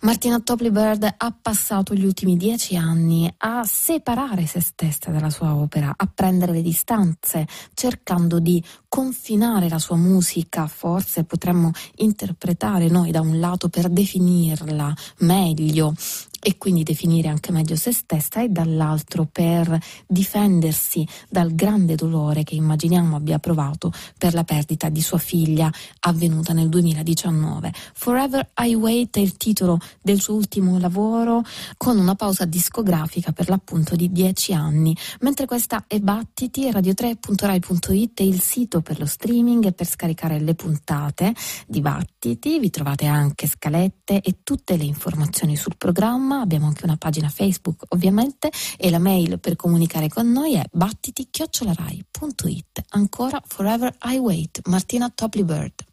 Martina 0.00 0.40
Topley 0.40 0.70
Bird 0.70 1.14
ha 1.16 1.36
passato 1.40 1.94
gli 1.94 2.04
ultimi 2.04 2.36
dieci 2.36 2.76
anni 2.76 3.32
a 3.38 3.62
separare 3.64 4.46
se 4.46 4.60
stessa 4.60 5.10
dalla 5.10 5.30
sua 5.30 5.54
opera, 5.54 5.94
a 5.96 6.10
prendere 6.12 6.50
le 6.50 6.62
distanze, 6.62 7.46
cercando 7.74 8.40
di 8.40 8.62
confinare 8.88 9.68
la 9.68 9.78
sua 9.78 9.96
musica, 9.96 10.66
forse 10.66 11.22
potremmo 11.22 11.70
interpretare 11.96 12.88
noi 12.88 13.12
da 13.12 13.20
un 13.20 13.38
lato 13.38 13.68
per 13.68 13.88
definirla 13.88 14.92
meglio 15.18 15.60
meglio 15.70 15.94
e 16.40 16.56
quindi 16.56 16.82
definire 16.82 17.28
anche 17.28 17.52
meglio 17.52 17.76
se 17.76 17.92
stessa 17.92 18.42
e 18.42 18.48
dall'altro 18.48 19.28
per 19.30 19.78
difendersi 20.06 21.06
dal 21.28 21.54
grande 21.54 21.94
dolore 21.94 22.42
che 22.42 22.54
immaginiamo 22.54 23.16
abbia 23.16 23.38
provato 23.38 23.92
per 24.16 24.34
la 24.34 24.44
perdita 24.44 24.88
di 24.88 25.02
sua 25.02 25.18
figlia 25.18 25.70
avvenuta 26.00 26.52
nel 26.52 26.68
2019. 26.68 27.72
Forever 27.94 28.50
I 28.58 28.74
Wait 28.74 29.16
è 29.16 29.20
il 29.20 29.36
titolo 29.36 29.78
del 30.00 30.20
suo 30.20 30.34
ultimo 30.34 30.78
lavoro 30.78 31.42
con 31.76 31.98
una 31.98 32.14
pausa 32.14 32.46
discografica 32.46 33.32
per 33.32 33.48
l'appunto 33.48 33.94
di 33.94 34.10
dieci 34.10 34.54
anni, 34.54 34.96
mentre 35.20 35.46
questa 35.46 35.84
è 35.86 35.98
Battiti, 35.98 36.70
radio3.rai.it 36.70 38.20
è 38.20 38.22
il 38.22 38.40
sito 38.40 38.80
per 38.80 38.98
lo 38.98 39.06
streaming 39.06 39.66
e 39.66 39.72
per 39.72 39.86
scaricare 39.86 40.40
le 40.40 40.54
puntate 40.54 41.34
di 41.66 41.80
Battiti, 41.80 42.58
vi 42.58 42.70
trovate 42.70 43.06
anche 43.06 43.46
scalette 43.46 44.20
e 44.20 44.38
tutte 44.42 44.76
le 44.76 44.84
informazioni 44.84 45.56
sul 45.56 45.76
programma 45.76 46.29
programma, 46.30 46.40
abbiamo 46.40 46.66
anche 46.66 46.84
una 46.84 46.96
pagina 46.96 47.28
Facebook 47.28 47.84
ovviamente 47.88 48.50
e 48.76 48.90
la 48.90 49.00
mail 49.00 49.40
per 49.40 49.56
comunicare 49.56 50.08
con 50.08 50.30
noi 50.30 50.54
è 50.54 50.62
battiti-rai.it. 50.70 52.84
Ancora 52.90 53.42
Forever 53.44 53.92
I 54.04 54.18
Wait, 54.18 54.60
Martina 54.66 55.10
Topley 55.10 55.44
Bird. 55.44 55.84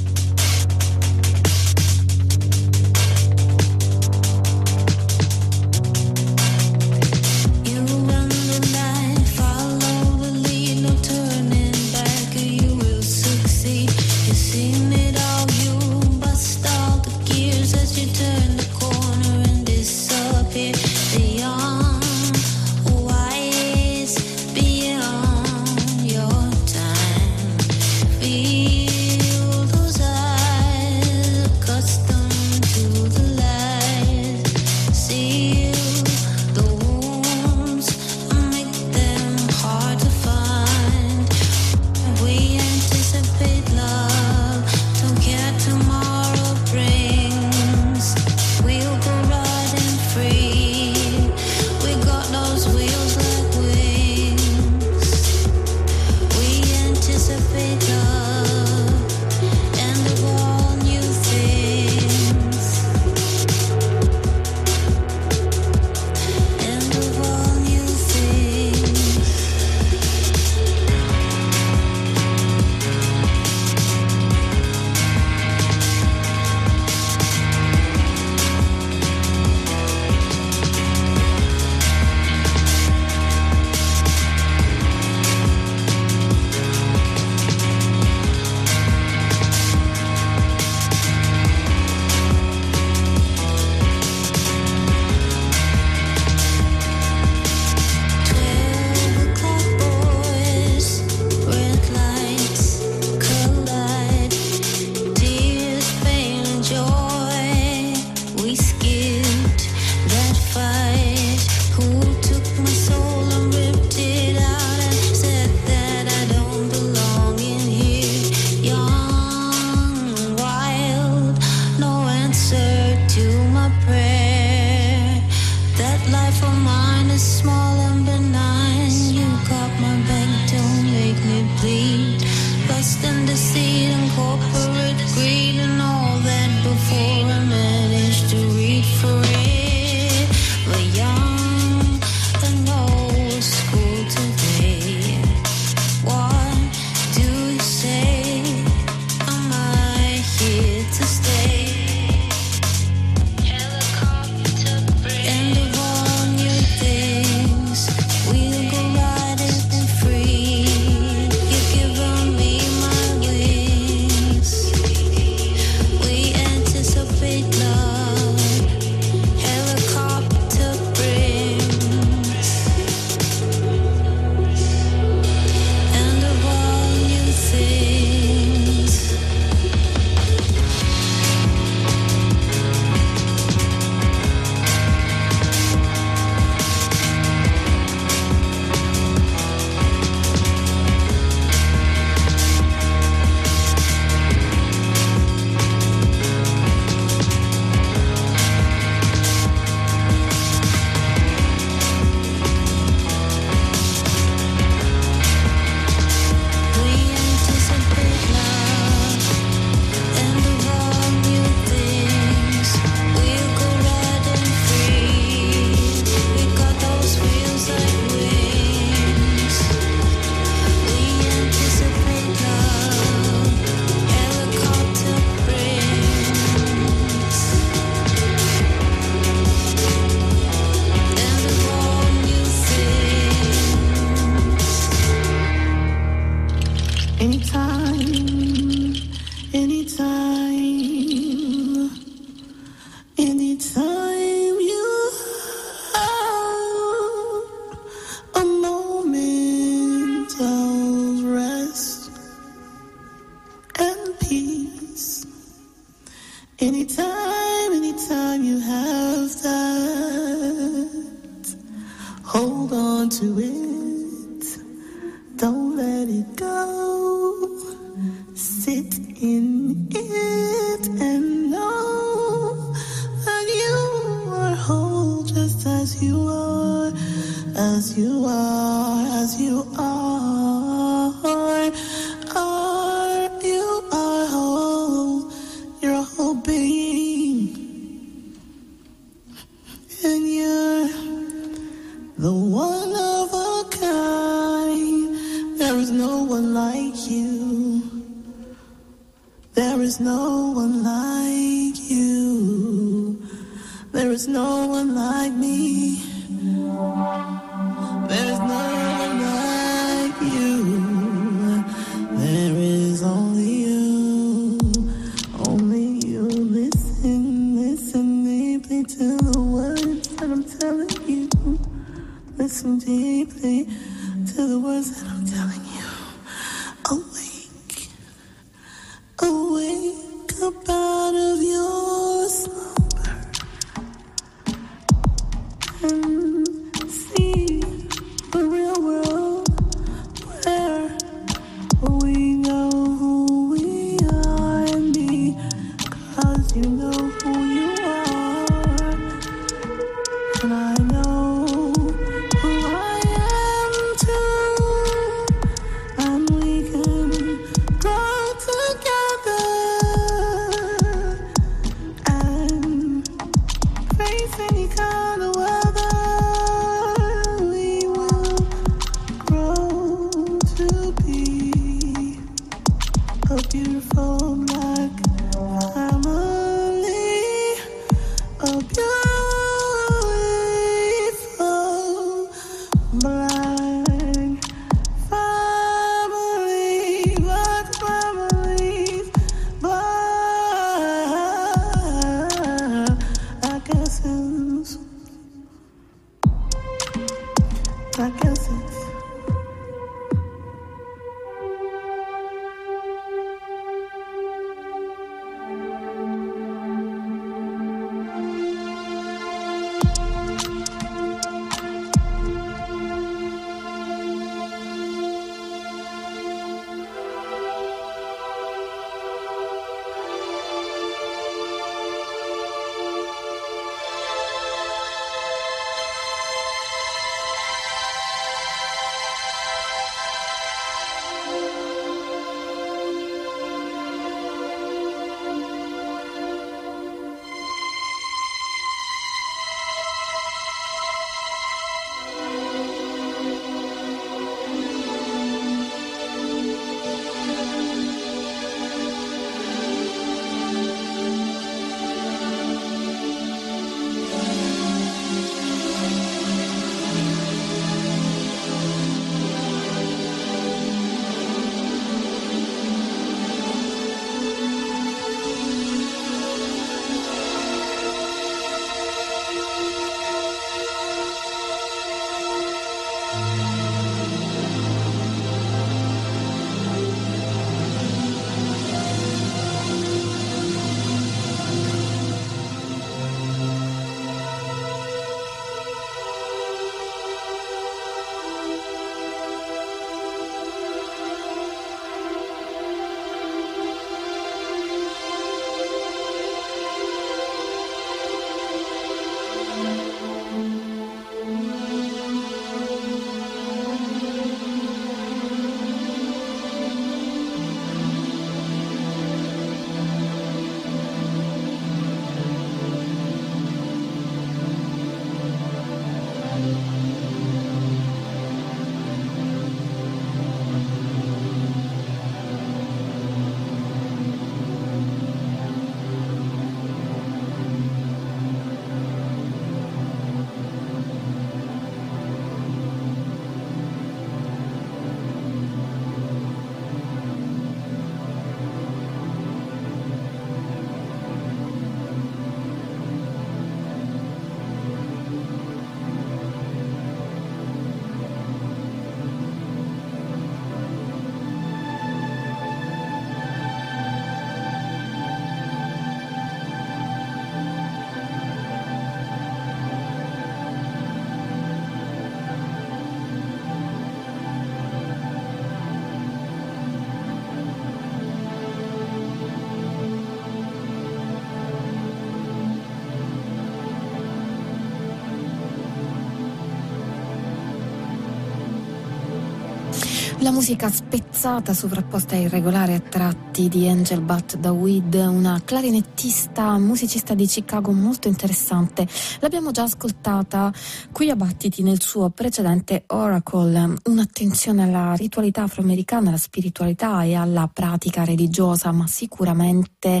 La 580.24 580.30
musica 580.30 580.70
spezzata, 580.70 581.52
sovrapposta 581.52 582.14
e 582.14 582.22
irregolare 582.22 582.72
a 582.72 582.80
tratti 582.80 583.50
di 583.50 583.68
Angel 583.68 584.00
Butt 584.00 584.36
da 584.36 584.52
Weed, 584.52 584.94
una 584.94 585.42
clarinettista, 585.44 586.56
musicista 586.56 587.12
di 587.12 587.26
Chicago 587.26 587.72
molto 587.72 588.08
interessante. 588.08 588.88
L'abbiamo 589.20 589.50
già 589.50 589.64
ascoltata 589.64 590.50
qui 590.92 591.10
a 591.10 591.14
Battiti 591.14 591.62
nel 591.62 591.82
suo 591.82 592.08
precedente 592.08 592.84
Oracle. 592.86 593.74
Un'attenzione 593.84 594.62
alla 594.62 594.94
ritualità 594.94 595.42
afroamericana, 595.42 596.08
alla 596.08 596.16
spiritualità 596.16 597.02
e 597.02 597.12
alla 597.12 597.46
pratica 597.52 598.02
religiosa, 598.02 598.72
ma 598.72 598.86
sicuramente 598.86 600.00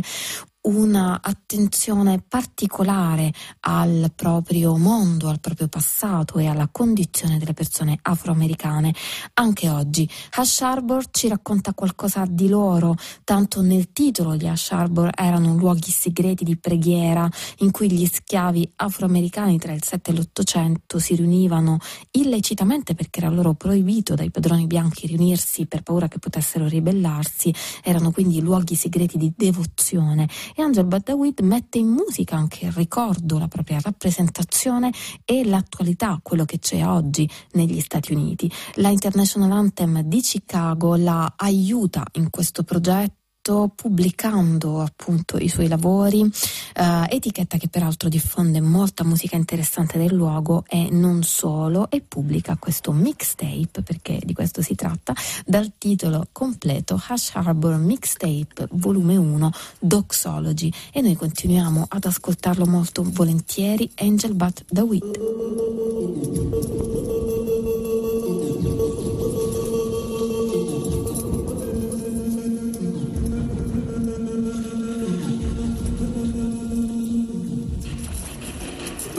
una 0.64 1.20
attenzione 1.22 2.22
particolare 2.26 3.32
al 3.60 4.12
proprio 4.14 4.76
mondo, 4.76 5.28
al 5.28 5.40
proprio 5.40 5.68
passato 5.68 6.38
e 6.38 6.46
alla 6.46 6.68
condizione 6.70 7.38
delle 7.38 7.52
persone 7.52 7.98
afroamericane. 8.00 8.94
Anche 9.34 9.68
oggi 9.68 10.08
Ash 10.36 10.60
Harbor 10.62 11.10
ci 11.10 11.28
racconta 11.28 11.74
qualcosa 11.74 12.24
di 12.28 12.48
loro, 12.48 12.94
tanto 13.24 13.60
nel 13.60 13.92
titolo 13.92 14.36
gli 14.36 14.46
Ash 14.46 14.70
Harbor 14.70 15.10
erano 15.14 15.54
luoghi 15.54 15.90
segreti 15.90 16.44
di 16.44 16.56
preghiera 16.56 17.28
in 17.58 17.70
cui 17.70 17.90
gli 17.90 18.06
schiavi 18.06 18.72
afroamericani 18.76 19.58
tra 19.58 19.72
il 19.72 19.82
7 19.82 20.10
e 20.10 20.14
l'800 20.14 20.96
si 20.96 21.14
riunivano 21.14 21.78
illecitamente 22.12 22.94
perché 22.94 23.20
era 23.20 23.28
loro 23.28 23.54
proibito 23.54 24.14
dai 24.14 24.30
padroni 24.30 24.66
bianchi 24.66 25.06
riunirsi 25.06 25.66
per 25.66 25.82
paura 25.82 26.08
che 26.08 26.18
potessero 26.18 26.66
ribellarsi, 26.66 27.52
erano 27.82 28.12
quindi 28.12 28.40
luoghi 28.40 28.74
segreti 28.74 29.18
di 29.18 29.32
devozione 29.36 30.28
e 30.54 30.62
Angel 30.62 30.84
Badawid 30.84 31.40
mette 31.40 31.78
in 31.78 31.88
musica 31.88 32.36
anche 32.36 32.66
il 32.66 32.72
ricordo, 32.72 33.38
la 33.38 33.48
propria 33.48 33.80
rappresentazione 33.80 34.92
e 35.24 35.44
l'attualità, 35.44 36.20
quello 36.22 36.44
che 36.44 36.58
c'è 36.58 36.86
oggi 36.86 37.28
negli 37.52 37.80
Stati 37.80 38.12
Uniti. 38.12 38.50
La 38.74 38.88
International 38.88 39.50
Anthem 39.50 40.02
di 40.02 40.20
Chicago 40.20 40.96
la 40.96 41.34
aiuta 41.36 42.04
in 42.12 42.30
questo 42.30 42.62
progetto 42.62 43.23
pubblicando 43.44 44.80
appunto 44.80 45.36
i 45.36 45.48
suoi 45.48 45.68
lavori, 45.68 46.22
eh, 46.22 47.06
etichetta 47.10 47.58
che 47.58 47.68
peraltro 47.68 48.08
diffonde 48.08 48.62
molta 48.62 49.04
musica 49.04 49.36
interessante 49.36 49.98
del 49.98 50.14
luogo 50.14 50.64
e 50.66 50.88
non 50.90 51.22
solo, 51.22 51.90
e 51.90 52.00
pubblica 52.00 52.56
questo 52.58 52.92
mixtape, 52.92 53.82
perché 53.82 54.18
di 54.24 54.32
questo 54.32 54.62
si 54.62 54.74
tratta, 54.74 55.14
dal 55.44 55.72
titolo 55.76 56.26
completo 56.32 56.98
Hash 57.06 57.32
Harbor 57.34 57.76
Mixtape 57.76 58.68
volume 58.70 59.16
1 59.16 59.50
Doxology 59.78 60.72
e 60.90 61.02
noi 61.02 61.14
continuiamo 61.14 61.84
ad 61.86 62.04
ascoltarlo 62.04 62.64
molto 62.64 63.02
volentieri 63.04 63.90
Angel 63.96 64.34
But 64.34 64.64
the 64.68 64.80
Weed. 64.80 65.20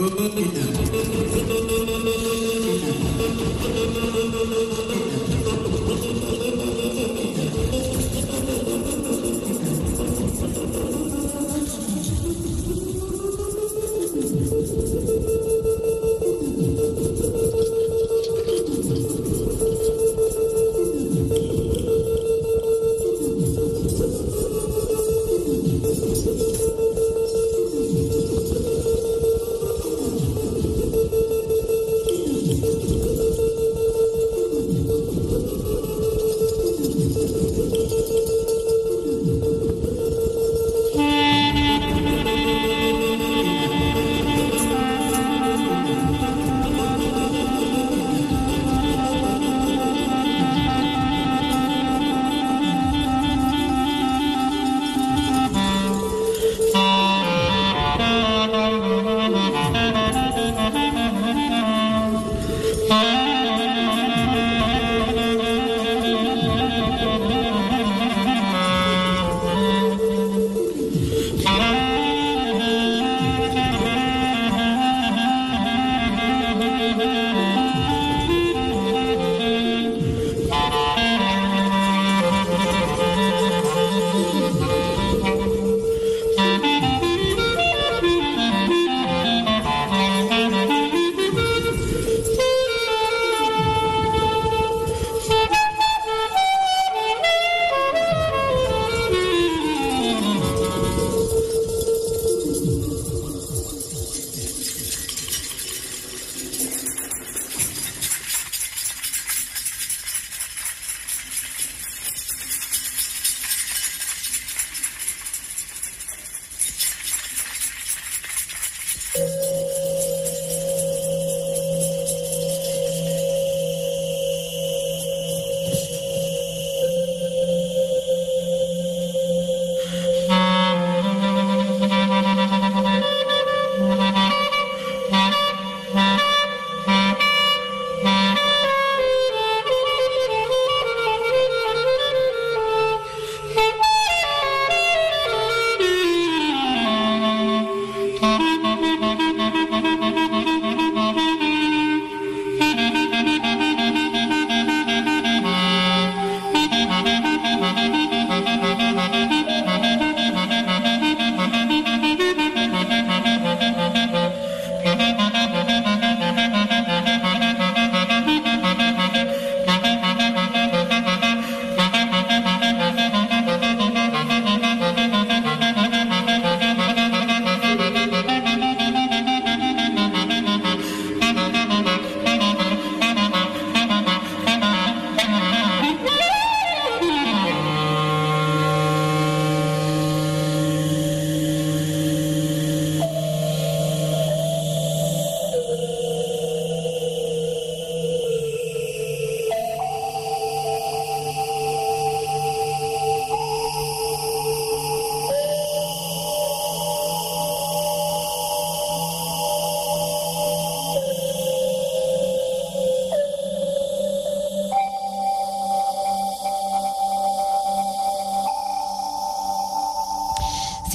good 0.08 0.38
enough. 0.38 0.75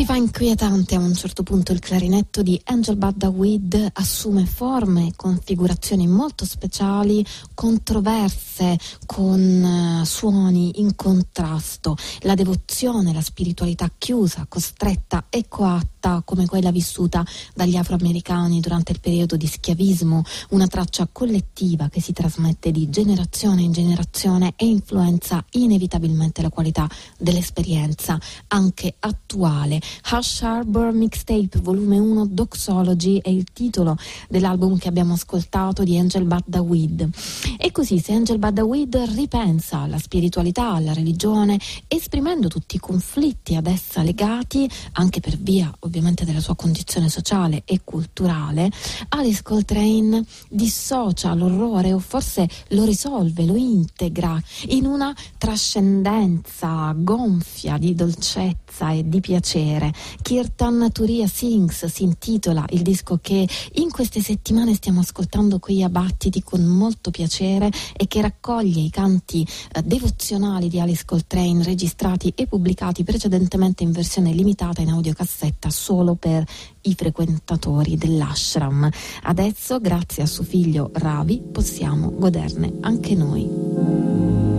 Si 0.02 0.08
fa 0.08 0.16
inquietante 0.16 0.96
a 0.96 1.00
un 1.00 1.14
certo 1.14 1.44
punto 1.44 1.74
il 1.74 1.80
clarinetto 1.80 2.42
di 2.42 2.60
Angel 2.64 2.96
Baddaweed 2.96 3.90
assume 3.94 4.48
forme 4.48 5.06
e 5.06 5.14
configurazioni 5.16 6.08
molto 6.08 6.44
speciali, 6.44 7.24
controverse, 7.54 8.80
con 9.12 10.00
uh, 10.00 10.06
suoni 10.06 10.80
in 10.80 10.96
contrasto. 10.96 11.98
La 12.22 12.34
devozione, 12.34 13.12
la 13.12 13.20
spiritualità 13.20 13.92
chiusa, 13.98 14.46
costretta 14.48 15.26
e 15.30 15.50
coatta 15.50 16.22
come 16.24 16.46
quella 16.46 16.72
vissuta 16.72 17.22
dagli 17.54 17.76
afroamericani 17.76 18.62
durante 18.62 18.94
il 18.94 19.02
periodo 19.02 19.36
di 19.36 19.48
schiavismo, 19.48 20.24
una 20.52 20.68
traccia 20.68 21.10
collettiva 21.12 21.90
che 21.90 22.00
si 22.00 22.14
trasmette 22.14 22.72
di 22.72 22.90
generazione 22.90 23.64
in 23.64 23.74
generazione 23.74 24.54
e 24.56 24.66
influenza 24.66 25.44
inevitabilmente 25.52 26.42
la 26.42 26.50
qualità 26.50 26.88
dell'esperienza 27.18 28.18
anche 28.48 28.96
attuale. 29.00 29.82
Hush 30.10 30.42
Harbor 30.44 30.94
Mixtape 30.94 31.60
Volume 31.60 32.00
1 32.00 32.28
Doxology 32.28 33.18
è 33.18 33.30
il 33.30 33.44
titolo 33.52 33.98
dell'album 34.30 34.78
che 34.78 34.88
abbiamo 34.88 35.14
ascoltato 35.14 35.84
di 35.84 35.98
Angel 35.98 36.24
Baddaweed. 36.24 37.10
E 37.58 37.72
così 37.74 38.00
se 38.00 38.14
Angel 38.14 38.40
Baddaweed 38.40 39.00
ripensa 39.10 39.80
alla 39.80 40.00
spiritualità, 40.00 40.72
alla 40.72 40.94
religione, 40.94 41.60
esprimendo 41.88 42.48
tutti 42.48 42.76
i 42.76 42.80
conflitti 42.80 43.56
ad 43.56 43.68
essa 43.68 44.02
legati, 44.04 44.70
anche 44.94 45.20
per 45.20 45.38
via 45.38 45.74
ovviamente 45.80 46.26
della 46.26 46.40
sua 46.40 46.56
condizione 46.56 47.10
sociale 47.10 47.64
e 47.66 47.82
culturale, 47.84 48.70
Alice 49.10 49.42
Coltrane 49.44 50.24
dissocia 50.50 51.34
l'orrore 51.34 51.94
o 51.94 52.00
forse 52.00 52.48
lo 52.70 52.86
risolve, 52.86 53.46
lo 53.46 53.56
integra 53.56 54.42
in 54.68 54.86
una 54.86 55.16
trascendenza 55.38 56.94
gonfia 56.96 57.78
di 57.78 57.94
dolcezza 57.96 58.92
e 58.92 59.08
di 59.08 59.20
piacere. 59.20 59.94
Kirtan 60.22 60.90
Turia 60.92 61.28
Sings 61.28 61.86
si 61.86 62.04
intitola 62.04 62.66
il 62.70 62.82
disco 62.82 63.20
che 63.22 63.48
in 63.74 63.92
queste 63.92 64.22
settimane 64.22 64.74
stiamo 64.76 65.00
ascoltando 65.00 65.60
qui 65.60 65.84
a 65.84 65.90
Battiti 65.90 66.44
con 66.44 66.64
molto 66.64 67.12
piacere 67.12 67.72
e 67.96 68.08
che 68.08 68.22
raccoglie 68.22 68.82
i 68.82 68.90
canti 68.92 69.44
eh, 69.74 69.82
devozionali 69.82 70.70
di 70.70 70.80
Alice 70.80 71.06
Coltrane 71.06 71.64
registrati 71.64 72.32
e 72.36 72.46
pubblicati 72.46 73.04
precedentemente 73.04 73.82
in 73.82 73.92
versione 73.92 74.32
limitata 74.32 74.82
in 74.82 74.90
audiocassetta 74.90 75.72
solo 75.72 76.14
per 76.14 76.44
i 76.82 76.94
frequentatori 76.94 77.98
dell'ashram. 77.98 78.88
Adesso, 79.24 79.80
grazie 79.80 80.22
a 80.22 80.28
suo 80.28 80.44
figlio 80.44 80.92
Ravi, 80.94 81.42
possiamo 81.52 82.12
goderne 82.12 82.74
anche 82.82 83.16
noi. 83.16 84.51